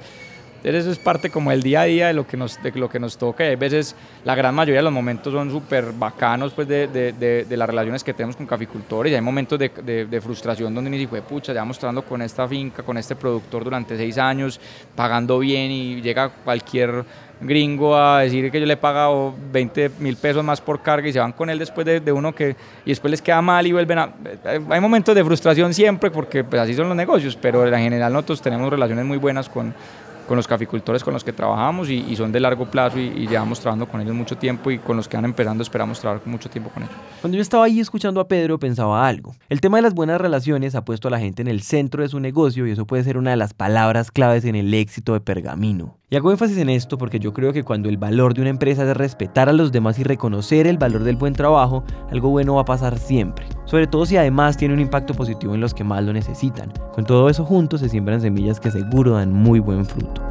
[0.61, 2.99] eso es parte como el día a día de lo que nos, de lo que
[2.99, 6.67] nos toca y a veces la gran mayoría de los momentos son súper bacanos pues
[6.67, 7.13] de, de,
[7.45, 11.21] de, las relaciones que tenemos con caficultores y hay momentos de, frustración donde ni dice,
[11.21, 14.59] pucha, ya mostrando con esta finca, con este productor durante seis años,
[14.95, 17.05] pagando bien y llega cualquier
[17.41, 21.13] gringo a decir que yo le he pagado 20 mil pesos más por carga y
[21.13, 23.99] se van con él después de, uno que y después les queda mal y vuelven
[23.99, 24.13] a...
[24.69, 28.41] Hay momentos de frustración siempre porque pues así son los negocios, pero en general nosotros
[28.41, 29.73] tenemos relaciones muy buenas con,
[30.29, 33.87] con los caficultores con los que trabajamos y, son de largo plazo y, llevamos trabajando
[33.87, 36.83] con ellos mucho tiempo y con los que van empezando esperamos trabajar mucho tiempo con
[36.83, 36.95] ellos.
[37.19, 39.33] Cuando yo estaba ahí escuchando a Pedro pensaba algo.
[39.49, 42.09] El tema de las buenas relaciones ha puesto a la gente en el centro de
[42.09, 45.19] su negocio y eso puede ser una de las palabras claves en el éxito de
[45.19, 45.97] Pergamino.
[46.11, 48.83] Y hago énfasis en esto porque yo creo que cuando el valor de una empresa
[48.83, 52.61] es respetar a los demás y reconocer el valor del buen trabajo, algo bueno va
[52.61, 53.47] a pasar siempre.
[53.69, 56.73] Sobre todo si además tiene un impacto positivo en los que más lo necesitan.
[56.91, 60.23] Con todo eso juntos se siembran semillas que seguro dan muy buen fruto.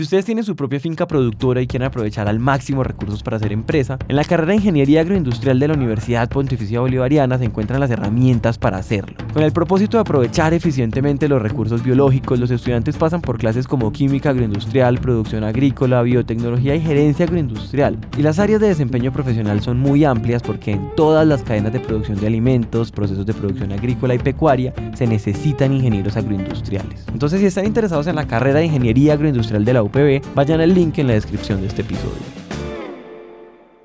[0.00, 3.52] Si ustedes tienen su propia finca productora y quieren aprovechar al máximo recursos para hacer
[3.52, 7.90] empresa, en la carrera de Ingeniería Agroindustrial de la Universidad Pontificia Bolivariana se encuentran las
[7.90, 9.14] herramientas para hacerlo.
[9.34, 13.92] Con el propósito de aprovechar eficientemente los recursos biológicos, los estudiantes pasan por clases como
[13.92, 17.98] química agroindustrial, producción agrícola, biotecnología y gerencia agroindustrial.
[18.16, 21.80] Y las áreas de desempeño profesional son muy amplias porque en todas las cadenas de
[21.80, 27.04] producción de alimentos, procesos de producción agrícola y pecuaria se necesitan ingenieros agroindustriales.
[27.12, 30.98] Entonces, si están interesados en la carrera de ingeniería agroindustrial de la Vayan al link
[30.98, 32.40] en la descripción de este episodio.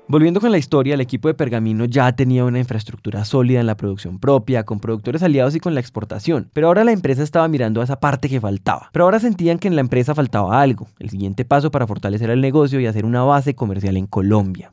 [0.08, 3.76] Volviendo con la historia, el equipo de Pergamino ya tenía una infraestructura sólida en la
[3.76, 7.80] producción propia, con productores aliados y con la exportación, pero ahora la empresa estaba mirando
[7.80, 8.88] a esa parte que faltaba.
[8.92, 12.40] Pero ahora sentían que en la empresa faltaba algo, el siguiente paso para fortalecer el
[12.40, 14.72] negocio y hacer una base comercial en Colombia.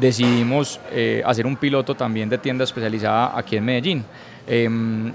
[0.00, 4.04] Decidimos eh, hacer un piloto también de tienda especializada aquí en Medellín.
[4.48, 5.12] Em,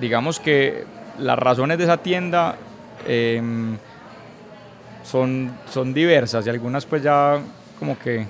[0.00, 0.84] digamos que
[1.18, 2.54] las razones de esa tienda
[3.08, 3.76] em,
[5.08, 7.38] son, son diversas y algunas pues ya
[7.78, 8.26] como que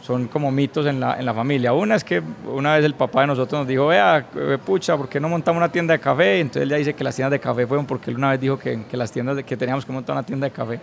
[0.00, 1.72] son como mitos en la, en la familia.
[1.72, 4.26] Una es que una vez el papá de nosotros nos dijo, vea,
[4.64, 6.40] pucha, ¿por qué no montamos una tienda de café?
[6.40, 8.58] Entonces él ya dice que las tiendas de café fueron porque él una vez dijo
[8.58, 10.78] que, que las tiendas que teníamos que montar una tienda de café.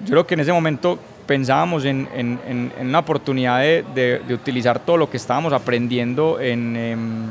[0.00, 3.84] Yo creo que en ese momento pensábamos en, en, en una oportunidad de,
[4.26, 7.30] de, utilizar todo lo que estábamos aprendiendo en, em,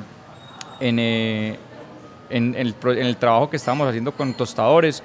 [0.81, 1.57] eh,
[2.29, 5.01] el, el trabajo que estábamos haciendo con tostadores,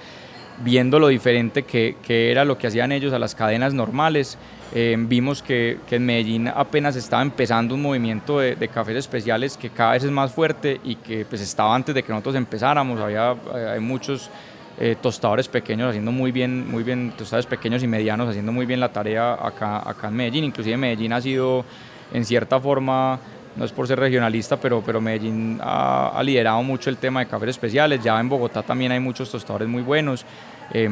[0.61, 4.39] viendo lo diferente que, que era lo que hacían ellos a las cadenas normales
[4.73, 9.57] eh, vimos que, que, en Medellín apenas estaba empezando un movimiento de, de, cafés especiales
[9.57, 13.01] que cada vez es más fuerte y que pues estaba antes de que nosotros empezáramos.
[13.01, 14.31] Había eh, hay muchos
[14.79, 18.79] eh, tostadores pequeños haciendo muy bien, muy bien, tostadores pequeños y medianos haciendo muy bien
[18.79, 20.45] la tarea acá, acá en Medellín.
[20.45, 21.65] Inclusive Medellín ha sido
[22.13, 23.19] en cierta forma
[23.57, 27.27] no es por ser regionalista, pero, pero Medellín ha, ha, liderado mucho el tema de
[27.27, 28.03] cafés especiales.
[28.03, 30.25] Ya en Bogotá también hay muchos tostadores muy buenos.
[30.73, 30.89] Eh,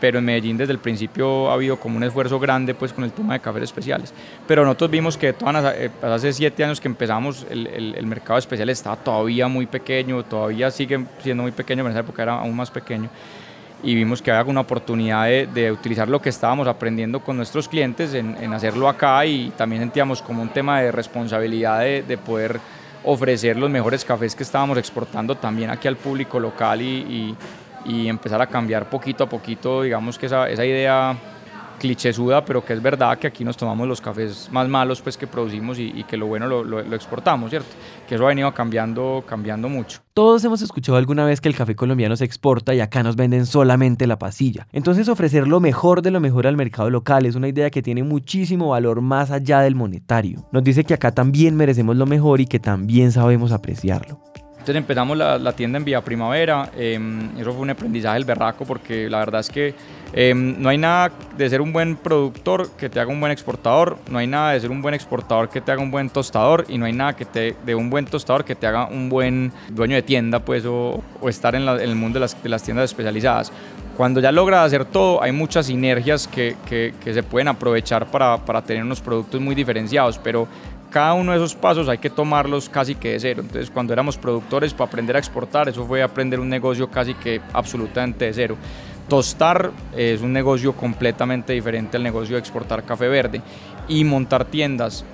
[0.00, 3.12] pero en Medellín desde el principio ha habido como un esfuerzo grande pues con el
[3.12, 4.12] tema de cafés especiales.
[4.46, 8.06] Pero nosotros vimos que todas eh, pues, hace siete años que empezamos el, el, el,
[8.06, 12.22] mercado especial estaba todavía muy pequeño, todavía sigue siendo muy pequeño, pero en esa época
[12.22, 13.08] era aún más pequeño.
[13.82, 17.68] Y vimos que había una oportunidad de, de utilizar lo que estábamos aprendiendo con nuestros
[17.68, 22.18] clientes en, en, hacerlo acá y también sentíamos como un tema de responsabilidad de, de
[22.18, 22.58] poder
[23.04, 27.36] ofrecer los mejores cafés que estábamos exportando también aquí al público local y, y
[27.84, 31.16] y empezar a cambiar poquito a poquito, digamos que esa, esa idea
[31.78, 35.26] clichésuda, pero que es verdad que aquí nos tomamos los cafés más malos pues que
[35.26, 37.68] producimos y, que lo bueno lo, lo, exportamos, ¿cierto?
[38.06, 40.00] Que eso ha venido cambiando, cambiando mucho.
[40.12, 43.46] Todos hemos escuchado alguna vez que el café colombiano se exporta y acá nos venden
[43.46, 44.66] solamente la pasilla.
[44.72, 48.02] Entonces ofrecer lo mejor de lo mejor al mercado local es una idea que tiene
[48.02, 50.48] muchísimo valor más allá del monetario.
[50.52, 54.20] Nos dice que acá también merecemos lo mejor y que también sabemos apreciarlo.
[54.58, 56.98] Entonces empezamos la, la, tienda en Vía Primavera, eh,
[57.38, 59.74] eso fue un aprendizaje del berraco porque la verdad es que
[60.12, 63.98] eh, no hay nada de ser un buen productor que te haga un buen exportador,
[64.10, 66.76] no hay nada de ser un buen exportador que te haga un buen tostador y
[66.76, 69.94] no hay nada que te, de un buen tostador que te haga un buen dueño
[69.94, 72.62] de tienda pues o, o estar en, la, en, el mundo de las, de las
[72.62, 73.52] tiendas especializadas.
[73.96, 78.38] Cuando ya logras hacer todo, hay muchas sinergias que, que, que se pueden aprovechar para,
[78.38, 80.46] para tener unos productos muy diferenciados, pero
[80.90, 83.42] cada uno de esos pasos hay que tomarlos casi que de cero.
[83.42, 87.40] Entonces, cuando éramos productores para aprender a exportar, eso fue aprender un negocio casi que
[87.52, 88.56] absolutamente de cero.
[89.08, 93.40] Tostar es un negocio completamente diferente al negocio de exportar café verde
[93.88, 95.04] y montar tiendas,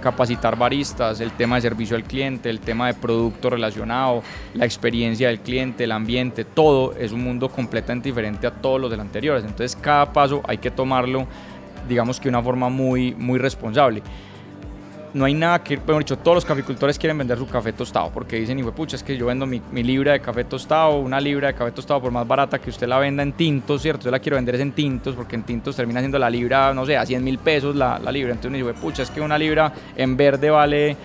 [0.00, 4.22] capacitar baristas, el tema de servicio al cliente, el tema de producto relacionado,
[4.54, 8.90] la experiencia del cliente, el ambiente, todo es un mundo completamente diferente a todos los
[8.90, 9.44] del anteriores.
[9.44, 11.26] Entonces, cada paso hay que tomarlo,
[11.88, 14.02] digamos que de una forma muy, muy responsable
[15.18, 18.36] no hay nada que, bueno, dicho, todos los caficultores quieren vender su café tostado porque
[18.36, 21.48] dicen, y pucha, es que yo vendo mi, mi, libra de café tostado, una libra
[21.48, 24.04] de café tostado por más barata que usted la venda en tintos, ¿cierto?
[24.04, 26.96] Yo la quiero vender en tintos porque en tintos termina siendo la libra, no sé,
[26.96, 28.32] a 100 mil pesos la, la, libra.
[28.32, 30.96] Entonces me dice, pucha, es que una libra en verde vale,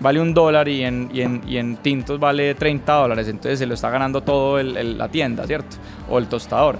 [0.00, 3.66] vale un dólar y en, y, en, y en tintos vale 30 dólares, entonces se
[3.66, 5.76] lo está ganando todo el, la tienda, ¿cierto?
[6.08, 6.76] O el tostador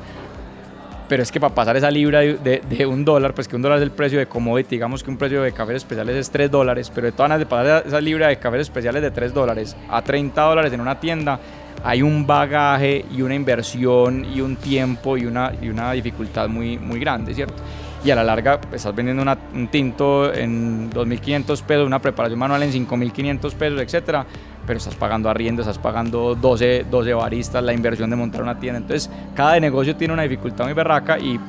[1.10, 3.62] pero es que para pasar esa libra de, de, de, un dólar, pues que un
[3.62, 6.48] dólar es el precio de commodity, digamos que un precio de cafés especiales es 3
[6.48, 9.76] dólares, pero de todas maneras de pasar esa libra de cafés especiales de 3 dólares
[9.88, 11.40] a 30 dólares en una tienda,
[11.82, 16.78] hay un bagaje y una inversión y un tiempo y una, y una dificultad muy,
[16.78, 17.60] muy grande, ¿cierto?
[18.04, 22.38] Y a la larga pues, estás vendiendo una, un tinto en 2.500 pesos, una preparación
[22.38, 24.24] manual en 5.500 pesos, etcétera
[24.70, 28.78] pero estás pagando arriendo, estás pagando 12, 12 baristas, la inversión de montar una tienda.
[28.78, 31.40] Entonces, cada negocio tiene una dificultad muy berraca y,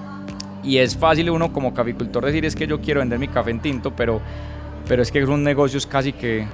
[0.63, 3.60] y es fácil uno como caficultor decir es que yo quiero vender mi café en
[3.60, 4.19] tinto, pero,
[4.88, 6.47] pero es que son negocios casi que,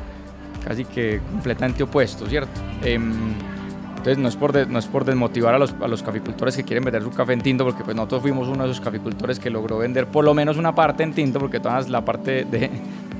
[0.68, 2.60] casi que completamente opuestos, ¿cierto?
[2.84, 6.58] Eh, entonces no es por, de, no es por desmotivar a los, a los caficultores
[6.58, 9.40] que quieren vender su café en tinto, porque pues nosotros fuimos uno de esos caficultores
[9.40, 12.70] que logró vender por lo menos una parte en tinto, porque toda la parte de,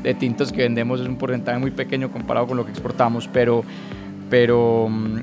[0.04, 3.64] de tintos que vendemos es un porcentaje muy pequeño comparado con lo que exportamos, pero,
[4.30, 5.20] pero, mm,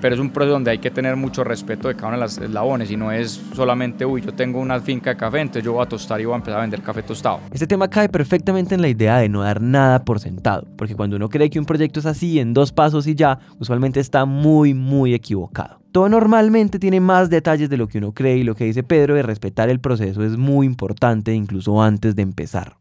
[0.00, 2.38] pero es un proceso donde hay que tener mucho respeto de cada uno de los
[2.38, 5.82] eslabones y no es solamente, uy, yo tengo una finca de café, entonces yo voy
[5.82, 7.40] a tostar y voy a empezar a vender café tostado.
[7.52, 11.16] Este tema cae perfectamente en la idea de no dar nada por sentado, porque cuando
[11.16, 14.74] uno cree que un proyecto es así en dos pasos y ya, usualmente está muy,
[14.74, 15.80] muy equivocado.
[15.92, 19.14] Todo normalmente tiene más detalles de lo que uno cree y lo que dice Pedro
[19.14, 22.76] de respetar el proceso es muy importante incluso antes de empezar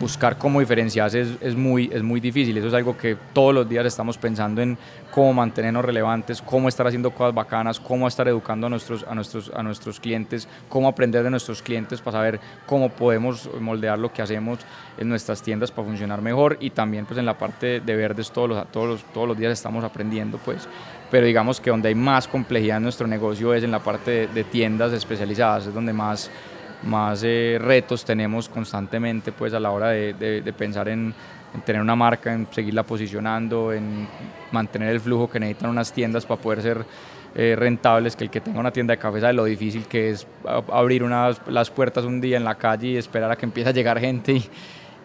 [0.00, 2.56] buscar cómo diferenciarse es, muy, es muy difícil.
[2.56, 4.78] Eso es algo que todos los días estamos pensando en
[5.10, 9.52] cómo mantenernos relevantes, cómo estar haciendo cosas bacanas, cómo estar educando a nuestros, a nuestros,
[9.54, 14.22] a nuestros clientes, cómo aprender de nuestros clientes para saber cómo podemos moldear lo que
[14.22, 14.60] hacemos
[14.96, 18.48] en nuestras tiendas para funcionar mejor y también pues en la parte de verdes todos
[18.48, 20.66] los, todos los, todos los días estamos aprendiendo pues
[21.10, 24.26] pero digamos que donde hay más complejidad en nuestro negocio es en la parte de,
[24.28, 26.30] de tiendas especializadas, es donde más
[26.82, 31.14] más eh, retos tenemos constantemente pues a la hora de, pensar en,
[31.64, 34.08] tener una marca, en seguirla posicionando, en
[34.52, 36.84] mantener el flujo que necesitan unas tiendas para poder ser
[37.34, 40.26] eh, rentables, que el que tenga una tienda de café sabe lo difícil que es
[40.72, 43.72] abrir unas, las puertas un día en la calle y esperar a que empiece a
[43.72, 44.50] llegar gente y,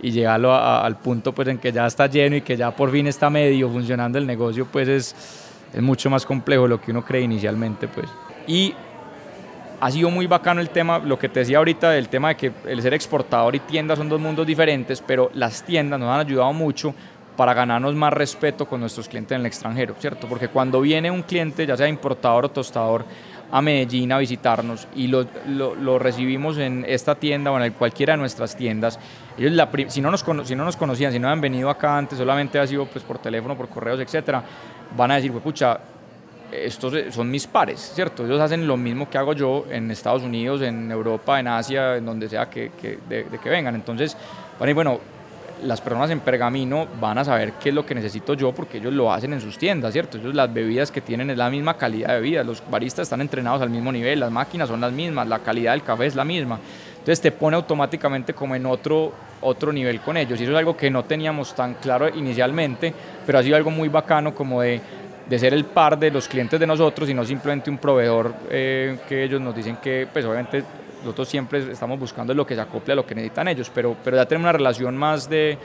[0.02, 3.08] y llegarlo al punto pues en que ya está lleno y que ya por fin
[3.08, 5.16] está medio funcionando el negocio pues es,
[5.74, 8.08] es mucho más complejo de lo que uno cree inicialmente pues.
[8.48, 8.74] Y
[9.80, 12.52] ha sido muy bacano el tema, lo que te decía ahorita, el tema de que
[12.68, 16.54] el ser exportador y tienda son dos mundos diferentes, pero las tiendas nos han ayudado
[16.54, 16.94] mucho
[17.36, 20.28] para ganarnos más respeto con nuestros clientes en el extranjero, ¿cierto?
[20.28, 23.06] Porque cuando viene un cliente, ya sea importador o tostador,
[23.52, 28.18] a Medellín a visitarnos y lo, lo, recibimos en esta tienda o en cualquiera de
[28.18, 29.00] nuestras tiendas,
[29.38, 29.54] ellos
[29.88, 32.66] si, no nos, si no nos conocían, si no habían venido acá antes, solamente ha
[32.66, 34.44] sido pues, por teléfono, por correos, etcétera,
[34.98, 35.80] van a decir, pues pucha,
[36.64, 38.26] estos son mis pares, ¿cierto?
[38.26, 42.06] Ellos hacen lo mismo que hago yo en Estados Unidos, en Europa, en Asia, en
[42.06, 42.72] donde sea que,
[43.10, 43.76] de, que vengan.
[43.76, 44.16] Entonces,
[44.74, 44.99] bueno,
[45.64, 48.93] las personas en Pergamino van a saber qué es lo que necesito yo porque ellos
[48.93, 50.18] lo hacen en sus tiendas, ¿cierto?
[50.18, 53.62] Ellos las bebidas que tienen es la misma calidad de bebida, los baristas están entrenados
[53.62, 56.60] al mismo nivel, las máquinas son las mismas, la calidad del café es la misma.
[56.99, 60.76] Entonces te pone automáticamente como en otro, otro nivel con ellos y eso es algo
[60.76, 62.93] que no teníamos tan claro inicialmente,
[63.26, 64.82] pero ha sido algo muy bacano como de
[65.28, 68.98] de ser el par de los clientes de nosotros y no simplemente un proveedor eh,
[69.08, 70.64] que ellos nos dicen que, pues obviamente
[71.02, 74.18] nosotros siempre estamos buscando lo que se acople a lo que necesitan ellos, pero, pero
[74.18, 75.58] ya tenemos una relación más de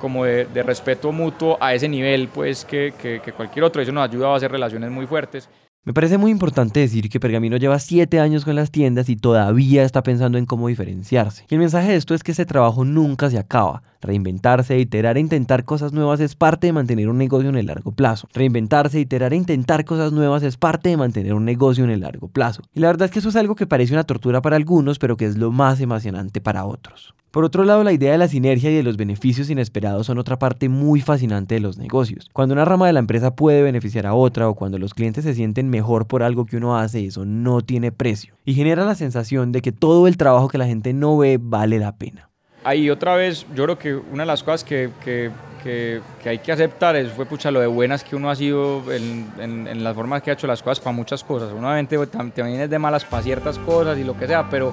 [0.00, 4.08] como de, respeto mutuo a ese nivel pues que, que, que cualquier otro, eso nos
[4.08, 5.48] ayuda a hacer relaciones muy fuertes.
[5.84, 9.82] Me parece muy importante decir que Pergamino lleva 7 años con las tiendas y todavía
[9.82, 11.44] está pensando en cómo diferenciarse.
[11.48, 13.82] Y el mensaje de esto es que ese trabajo nunca se acaba.
[14.02, 17.92] Reinventarse, iterar e intentar cosas nuevas es parte de mantener un negocio en el largo
[17.92, 18.28] plazo.
[18.34, 22.26] Reinventarse, iterar e intentar cosas nuevas es parte de mantener un negocio en el largo
[22.26, 22.62] plazo.
[22.74, 25.16] Y la verdad es que eso es algo que parece una tortura para algunos, pero
[25.16, 27.14] que es lo más emocionante para otros.
[27.30, 30.38] Por otro lado, la idea de la sinergia y de los beneficios inesperados son otra
[30.38, 32.28] parte muy fascinante de los negocios.
[32.34, 35.32] Cuando una rama de la empresa puede beneficiar a otra o cuando los clientes se
[35.32, 38.34] sienten mejor por algo que uno hace, eso no tiene precio.
[38.44, 41.78] Y genera la sensación de que todo el trabajo que la gente no ve vale
[41.78, 42.31] la pena.
[42.64, 45.30] Ahí otra vez, yo creo que una de las cosas que, que,
[45.62, 49.32] que, hay que aceptar es, fue pucha, lo de buenas que uno ha sido en,
[49.38, 51.50] en, las formas que ha hecho las cosas para muchas cosas.
[51.52, 54.72] Uno obviamente también es de malas para ciertas cosas y lo que sea, pero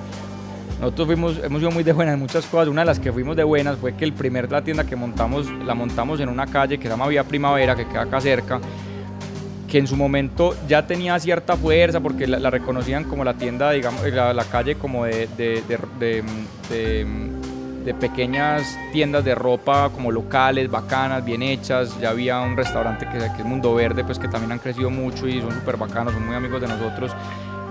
[0.80, 2.70] nosotros fuimos, hemos sido muy de buenas en muchas cosas.
[2.70, 5.48] Una de las que fuimos de buenas fue que el primer la tienda que montamos,
[5.66, 8.62] la montamos en una calle que se llama Vía Primavera, que queda acá cerca,
[9.68, 14.02] que en su momento ya tenía cierta fuerza porque la, reconocían como la tienda, digamos,
[14.10, 15.28] la, calle como de,
[18.00, 22.00] pequeñas tiendas de ropa como locales, bacanas, bien hechas.
[22.00, 25.28] Ya había un restaurante que, que es Mundo Verde, pues que también han crecido mucho
[25.28, 27.12] y son súper bacanos, son muy amigos de nosotros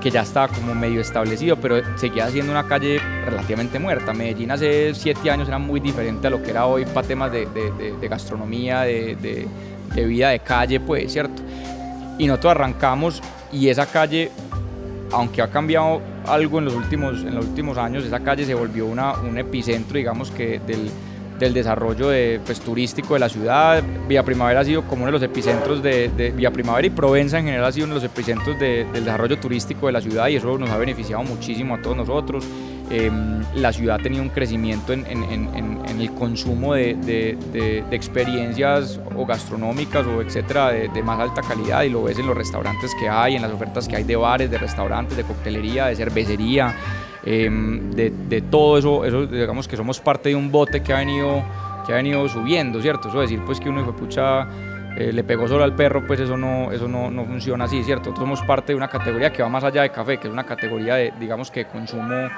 [0.00, 4.12] que ya estaba como medio establecido, pero seguía siendo una calle relativamente muerta.
[4.12, 7.46] Medellín hace siete años era muy diferente a lo que era hoy para temas de,
[7.46, 9.16] de, gastronomía, de,
[9.94, 11.42] de, vida de calle, pues, ¿cierto?
[12.18, 14.30] Y nosotros arrancamos y esa calle,
[15.12, 18.86] aunque ha cambiado algo en los últimos, en los últimos años, esa calle se volvió
[18.86, 20.60] un epicentro, digamos, que
[21.38, 23.82] del desarrollo de, pues, turístico de la ciudad.
[24.08, 27.46] Vía Primavera ha sido como uno de los epicentros de, de Primavera y Provenza en
[27.46, 30.58] general ha sido uno de los epicentros del desarrollo turístico de la ciudad y eso
[30.58, 32.44] nos ha beneficiado muchísimo a todos nosotros.
[32.90, 40.70] Em, la ciudad tenido un crecimiento en, el consumo de, experiencias o gastronómicas o etcétera
[40.70, 43.86] de, más alta calidad y lo ves en los restaurantes que hay, en las ofertas
[43.88, 46.74] que hay de bares, de restaurantes, de coctelería, de cervecería.
[47.24, 51.42] Em, de, todo eso, eso, digamos que somos parte de un bote que ha venido,
[51.86, 53.08] que ha venido subiendo, ¿cierto?
[53.08, 54.46] Eso decir pues que uno pucha,
[54.96, 58.16] eh, le pegó solo al perro, pues eso no, eso no, no, funciona así, ¿cierto?
[58.16, 60.94] Somos parte de una categoría que va más allá de café, que es una categoría
[60.94, 62.28] de, digamos que consumo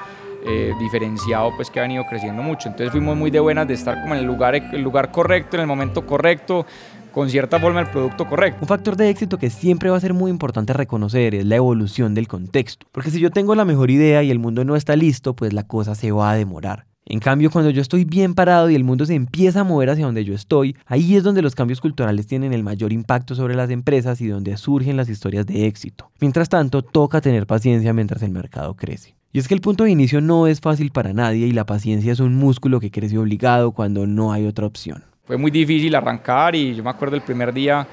[0.45, 2.69] eh, diferenciado pues que ha venido creciendo mucho.
[2.69, 5.61] Entonces fuimos muy de buenas de estar como en el lugar, el lugar correcto, en
[5.61, 6.65] el momento correcto,
[7.11, 8.59] con cierta forma el producto correcto.
[8.61, 12.13] Un factor de éxito que siempre va a ser muy importante reconocer es la evolución
[12.13, 12.87] del contexto.
[12.91, 15.63] Porque si yo tengo la mejor idea y el mundo no está listo, pues la
[15.63, 16.85] cosa se va a demorar.
[17.05, 20.05] En cambio, cuando yo estoy bien parado y el mundo se empieza a mover hacia
[20.05, 23.69] donde yo estoy, ahí es donde los cambios culturales tienen el mayor impacto sobre las
[23.69, 26.11] empresas y donde surgen las historias de éxito.
[26.21, 29.15] Mientras tanto, toca tener paciencia mientras el mercado crece.
[29.33, 32.11] Y es que el punto de inicio no es fácil para nadie y la paciencia
[32.11, 35.05] es un músculo que crece obligado cuando no hay otra opción.
[35.23, 37.87] Fue muy difícil arrancar y yo me acuerdo el primer día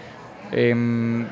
[0.51, 1.25] em,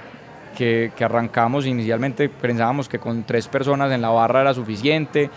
[0.56, 5.28] que, que arrancamos, inicialmente pensábamos que con tres personas en la barra era suficiente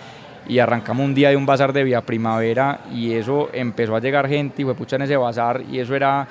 [0.47, 4.27] y arrancamos un día de un bazar de Vía Primavera y eso empezó a llegar
[4.27, 6.27] gente y fue pucha en ese bazar y eso era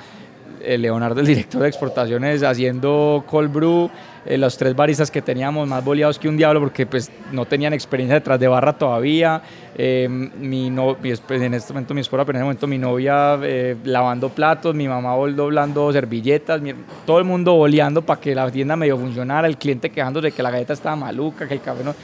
[0.78, 3.90] Leonardo, el director de exportaciones, haciendo cold brew,
[4.26, 7.72] eh, los tres baristas que teníamos más boleados que un diablo porque pues no tenían
[7.72, 9.42] experiencia detrás de barra todavía,
[9.76, 13.38] eh, mi no, en este momento mi esposa, pero en ese momento mi novia
[13.84, 16.60] lavando platos, mi mamá doblando servilletas,
[17.06, 20.42] todo el mundo boleando para que la tienda medio funcionara, el cliente quejándose de que
[20.42, 21.94] la galleta estaba maluca, que el café no...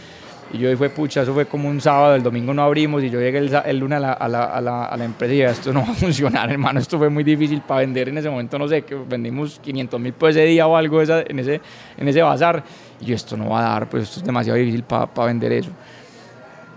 [0.55, 3.18] Y yo fue, pucha, eso fue como un sábado, el domingo no abrimos y yo
[3.18, 5.72] llegué el, lunes a la, a, la, a, la, a la, empresa y dije, esto
[5.72, 8.68] no va a funcionar, hermano, esto fue muy difícil para vender en ese momento, no
[8.68, 11.61] sé, que vendimos 500 mil pues ese día o algo esa, en, ese,
[11.98, 12.62] en ese bazar.
[13.00, 15.72] Y yo, esto no va a dar, pues esto es demasiado difícil para vender eso.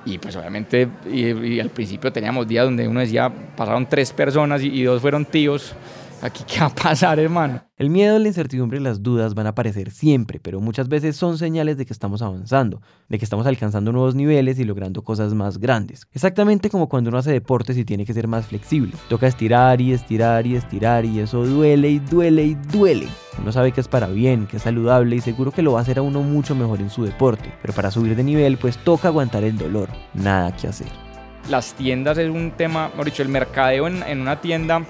[0.06, 4.70] Y pues obviamente, y, al principio teníamos días donde uno decía, pasaron tres personas y,
[4.70, 5.76] y dos fueron tíos
[6.22, 7.62] aquí qué va a pasar, hermano.
[7.78, 11.38] El miedo, la incertidumbre y las dudas van a aparecer siempre, pero muchas veces son
[11.38, 15.60] señales de que estamos avanzando, de que estamos alcanzando nuevos niveles y logrando cosas más
[15.60, 16.08] grandes.
[16.14, 18.94] Exactamente como cuando uno hace deportes y tiene que ser más flexible.
[19.10, 23.08] Toca estirar y estirar y estirar y eso duele y duele y duele.
[23.40, 25.82] Uno sabe que es para bien, que es saludable y seguro que lo va a
[25.84, 29.10] hacer a uno mucho mejor en su deporte, pero para subir de nivel pues toca
[29.10, 31.07] aguantar el dolor, nada que hacer.
[31.50, 34.84] Las tiendas es un tema, mejor dicho, el mercadeo en, en una tienda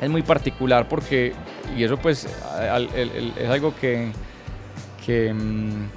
[0.00, 1.32] es muy particular porque,
[1.76, 4.10] y eso pues es algo que,
[5.04, 5.88] que, mm,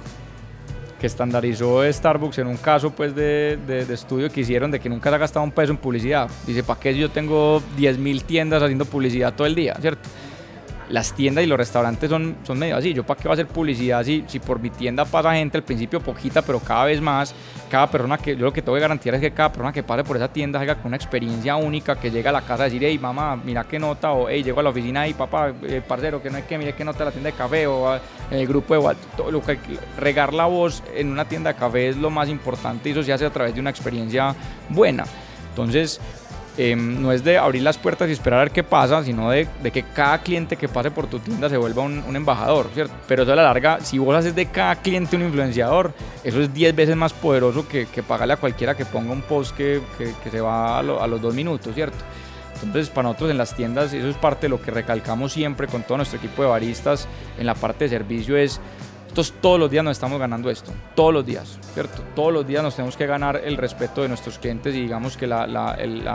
[1.00, 5.10] que, estandarizó Starbucks en un caso pues de, de, estudio que hicieron de que nunca
[5.10, 6.28] se ha gastado un peso en publicidad.
[6.46, 9.76] Dice, ¿para qué yo tengo 10.000 tiendas haciendo publicidad todo el día?
[9.80, 10.08] ¿Cierto?
[10.88, 12.94] Las tiendas y los restaurantes son, son medio así.
[12.94, 15.64] Yo para qué va a hacer publicidad si, si por mi tienda pasa gente al
[15.64, 17.34] principio poquita, pero cada vez más,
[17.70, 20.04] cada persona que yo lo que tengo que garantizar es que cada persona que pase
[20.04, 22.82] por esa tienda salga con una experiencia única, que llega a la casa a decir,
[22.84, 26.22] hey mamá, mira qué nota, o hey, llego a la oficina y papá, eh, parcero,
[26.22, 28.46] que no hay que, mire qué nota la tienda de café, o ah, en el
[28.46, 29.58] grupo de todo lo que
[29.98, 33.12] regar la voz en una tienda de café es lo más importante y eso se
[33.12, 34.34] hace a través de una experiencia
[34.68, 35.04] buena.
[35.50, 36.00] Entonces,
[36.60, 39.46] Em, no es de abrir las puertas y esperar a ver qué pasa, sino de,
[39.72, 42.92] que cada cliente que pase por tu tienda se vuelva un, embajador, ¿cierto?
[43.06, 45.92] Pero eso a la larga, si vos haces de cada cliente un influenciador,
[46.24, 49.80] eso es 10 veces más poderoso que, pagarle a cualquiera que ponga un post que,
[49.96, 51.98] que, se va a, a los dos minutos, ¿cierto?
[52.64, 55.84] Entonces, para nosotros en las tiendas, eso es parte de lo que recalcamos siempre con
[55.84, 57.06] todo nuestro equipo de baristas
[57.38, 58.60] en la parte de servicio, es
[59.08, 62.02] entonces todos los días nos estamos ganando esto, todos los días, ¿cierto?
[62.14, 65.26] Todos los días nos tenemos que ganar el respeto de nuestros clientes y digamos que
[65.26, 65.44] la,
[65.78, 66.06] el,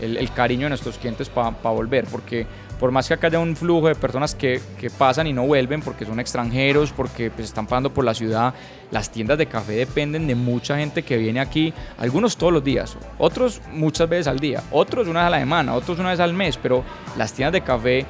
[0.00, 2.46] el, cariño de nuestros clientes para volver, porque
[2.78, 5.80] por más que acá haya un flujo de personas que, que pasan y no vuelven
[5.80, 8.52] porque son extranjeros, porque pues, están pasando por la ciudad,
[8.90, 12.96] las tiendas de café dependen de mucha gente que viene aquí, algunos todos los días,
[13.18, 16.34] otros muchas veces al día, otros una vez a la semana, otros una vez al
[16.34, 16.84] mes, pero
[17.16, 18.04] las tiendas de café,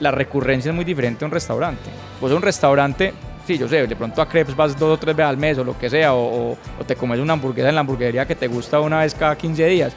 [0.00, 1.90] la recurrencia es muy diferente a un restaurante.
[2.20, 3.14] Pues un restaurante
[3.58, 5.78] yo sé, de pronto a crepes vas dos o tres veces al mes o lo
[5.78, 9.00] que sea, o, o, te comes una hamburguesa en la hamburguería que te gusta una
[9.00, 9.92] vez cada 15 días.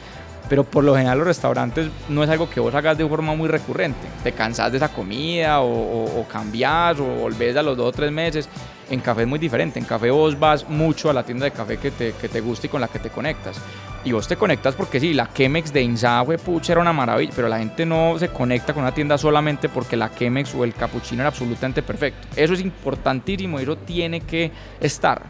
[0.48, 3.48] Pero por lo general los restaurantes no es algo que vos hagas de forma muy
[3.48, 4.06] recurrente.
[4.22, 8.12] Te cansás de esa comida o, o cambias o volvés a los dos o tres
[8.12, 8.48] meses.
[8.90, 9.78] En café es muy diferente.
[9.78, 12.66] En café vos vas mucho a la tienda de café que te, que te gusta
[12.66, 13.60] y con la que te conectas.
[14.04, 17.32] Y vos te conectas porque sí, la Chemex de Insa fue pucha, era una maravilla,
[17.34, 20.74] pero la gente no se conecta con una tienda solamente porque la Chemex o el
[20.74, 22.28] cappuccino era absolutamente perfecto.
[22.36, 25.22] Eso es importantísimo y eso tiene que estar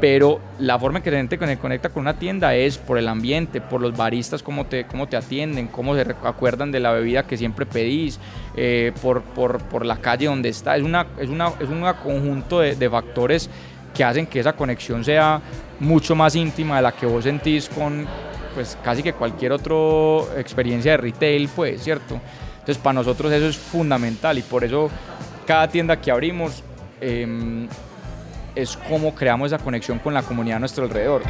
[0.00, 3.60] pero la forma en que la gente conecta con una tienda es por el ambiente,
[3.60, 7.36] por los baristas, cómo te, cómo te atienden, cómo se acuerdan de la bebida que
[7.36, 8.20] siempre pedís,
[8.56, 10.76] eh, por, por, por, la calle donde está.
[10.76, 13.50] Es, una, es, una, es un conjunto de, de, factores
[13.92, 15.40] que hacen que esa conexión sea
[15.80, 18.06] mucho más íntima de la que vos sentís con
[18.54, 22.20] pues, casi que cualquier otra experiencia de retail, pues, ¿cierto?
[22.52, 24.90] Entonces, para nosotros eso es fundamental y por eso
[25.44, 26.62] cada tienda que abrimos...
[27.00, 27.66] Eh,
[28.58, 31.22] es cómo creamos esa conexión con la comunidad a nuestro alrededor.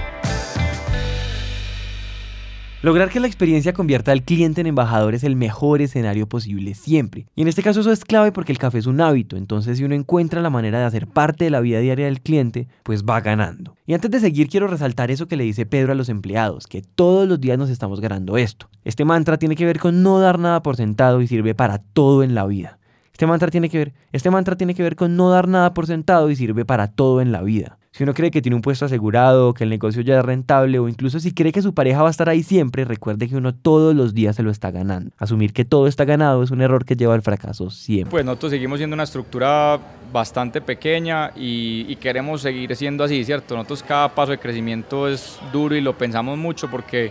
[2.80, 7.26] Lograr que la experiencia convierta al cliente en embajador es el mejor escenario posible siempre.
[7.34, 9.84] Y en este caso eso es clave porque el café es un hábito, entonces si
[9.84, 13.20] uno encuentra la manera de hacer parte de la vida diaria del cliente, pues va
[13.20, 13.74] ganando.
[13.84, 16.80] Y antes de seguir quiero resaltar eso que le dice Pedro a los empleados, que
[16.82, 18.70] todos los días nos estamos ganando esto.
[18.84, 22.22] Este mantra tiene que ver con no dar nada por sentado y sirve para todo
[22.22, 22.77] en la vida.
[23.18, 25.88] Este mantra tiene que ver, este mantra tiene que ver con no dar nada por
[25.88, 27.76] sentado y sirve para todo en la vida.
[27.90, 30.88] Si uno cree que tiene un puesto asegurado, que el negocio ya es rentable o
[30.88, 33.92] incluso si cree que su pareja va a estar ahí siempre, recuerde que uno todos
[33.96, 35.10] los días se lo está ganando.
[35.18, 38.08] Asumir que todo está ganado es un error que lleva al fracaso siempre.
[38.08, 39.80] Pues nosotros seguimos siendo una estructura
[40.12, 43.56] bastante pequeña y, y queremos seguir siendo así, ¿cierto?
[43.56, 47.10] Nosotros cada paso de crecimiento es duro y lo pensamos mucho porque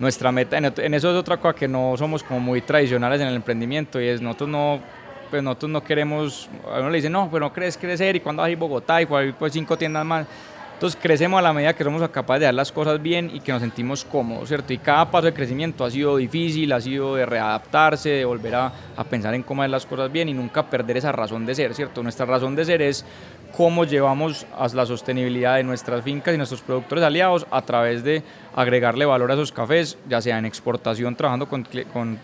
[0.00, 3.34] nuestra meta, en eso es otra cosa que no somos como muy tradicionales en el
[3.34, 4.80] emprendimiento y es nosotros no
[5.28, 8.42] pues nosotros no queremos, a uno le dicen, no, pero no crees crecer y cuando
[8.42, 10.26] vas a ir Bogotá y cuando pues cinco tiendas más.
[10.78, 13.50] Entonces crecemos a la medida que somos capaces de dar las cosas bien y que
[13.50, 14.72] nos sentimos cómodos, ¿cierto?
[14.72, 18.72] Y cada paso de crecimiento ha sido difícil, ha sido de readaptarse, de volver a,
[18.96, 21.74] a pensar en cómo hacer las cosas bien y nunca perder esa razón de ser,
[21.74, 22.00] ¿cierto?
[22.04, 23.04] Nuestra razón de ser es
[23.58, 28.22] cómo llevamos a la sostenibilidad de nuestras fincas y nuestros productores aliados a través de
[28.54, 31.66] agregarle valor a esos cafés, ya sea en exportación trabajando con,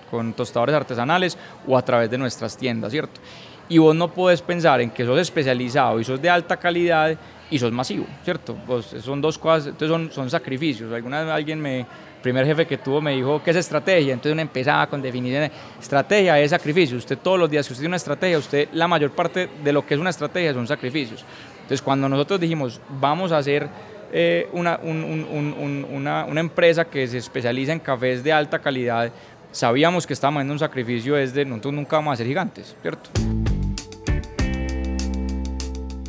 [0.09, 3.21] con, tostadores artesanales o a través de nuestras tiendas, ¿cierto?
[3.69, 7.19] Y vos no puedes pensar en que sos especializado y sos de alta calidad
[7.51, 8.57] y sos masivo, ¿cierto?
[8.65, 10.93] Pues son dos cosas, entonces son, son sacrificios.
[10.93, 11.85] Alguna vez alguien me,
[12.25, 14.15] primer jefe que tuvo me dijo, ¿qué es estrategia?
[14.15, 15.51] Entonces uno empezaba con definiciones.
[15.79, 16.97] Estrategia es sacrificio.
[16.97, 19.87] Usted todos los días que usted tiene una estrategia, usted la mayor parte de lo
[19.87, 21.23] que es una estrategia son sacrificios.
[21.57, 23.69] Entonces cuando nosotros dijimos, vamos a hacer
[24.11, 29.11] eh, una, una, una, empresa que se especializa en cafés de alta calidad,
[29.53, 33.11] sabíamos que estábamos en un sacrificio desde nosotros nunca vamos a ser gigantes, ¿cierto?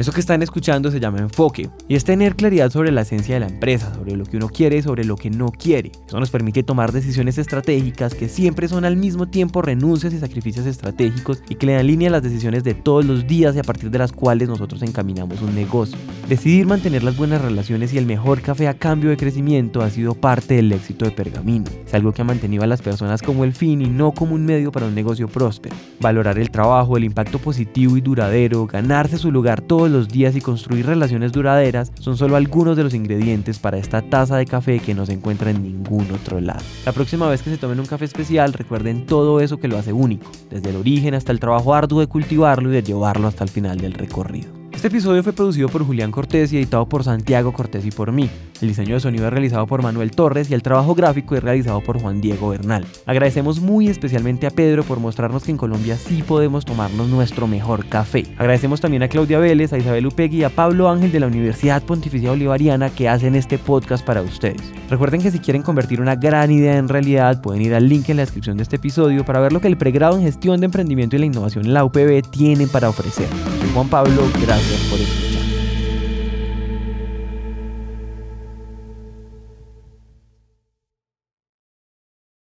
[0.06, 3.40] Eso que están escuchando se llama enfoque y es tener claridad sobre la esencia de
[3.40, 5.92] la empresa, sobre lo que uno quiere y sobre lo que no quiere.
[6.08, 10.68] Eso nos permite tomar decisiones estratégicas que siempre son al mismo tiempo renuncias y sacrificios
[10.68, 13.64] estratégicos y que le dan línea a las decisiones de todos los días y a
[13.64, 15.98] partir de las cuales nosotros encaminamos un negocio.
[16.30, 20.14] Decidir mantener las buenas relaciones y el mejor café a cambio de crecimiento ha sido
[20.14, 21.66] parte del éxito de Pergamino.
[21.84, 24.46] Es algo que ha mantenido a las personas como el fin y no como un
[24.46, 25.76] medio para un negocio próspero.
[26.00, 30.42] Valorar el trabajo, el impacto positivo y duradero, ganarse su lugar todo los días y
[30.42, 34.94] construir relaciones duraderas son solo algunos de los ingredientes para esta taza de café que
[34.94, 36.62] no se encuentra en ningún otro lado.
[36.86, 39.94] La próxima vez que se tomen un café especial, recuerden todo eso que lo hace
[39.94, 43.50] único, desde el origen hasta el trabajo arduo de cultivarlo y de llevarlo hasta el
[43.50, 44.65] final del recorrido.
[44.76, 48.30] Este episodio fue producido por Julián Cortés y editado por Santiago Cortés y por mí.
[48.62, 51.82] El diseño de sonido es realizado por Manuel Torres y el trabajo gráfico es realizado
[51.82, 52.86] por Juan Diego Bernal.
[53.06, 57.86] Agradecemos muy especialmente a Pedro por mostrarnos que en Colombia sí podemos tomarnos nuestro mejor
[57.88, 58.26] café.
[58.38, 61.82] Agradecemos también a Claudia Vélez, a Isabel Upegui y a Pablo Ángel de la Universidad
[61.82, 64.62] Pontificia Bolivariana que hacen este podcast para ustedes.
[64.90, 68.18] Recuerden que si quieren convertir una gran idea en realidad, pueden ir al link en
[68.18, 71.16] la descripción de este episodio para ver lo que el pregrado en gestión de emprendimiento
[71.16, 73.28] y la innovación en la UPB tiene para ofrecer.
[73.60, 74.22] Soy Juan Pablo,
[74.68, 75.35] gracias.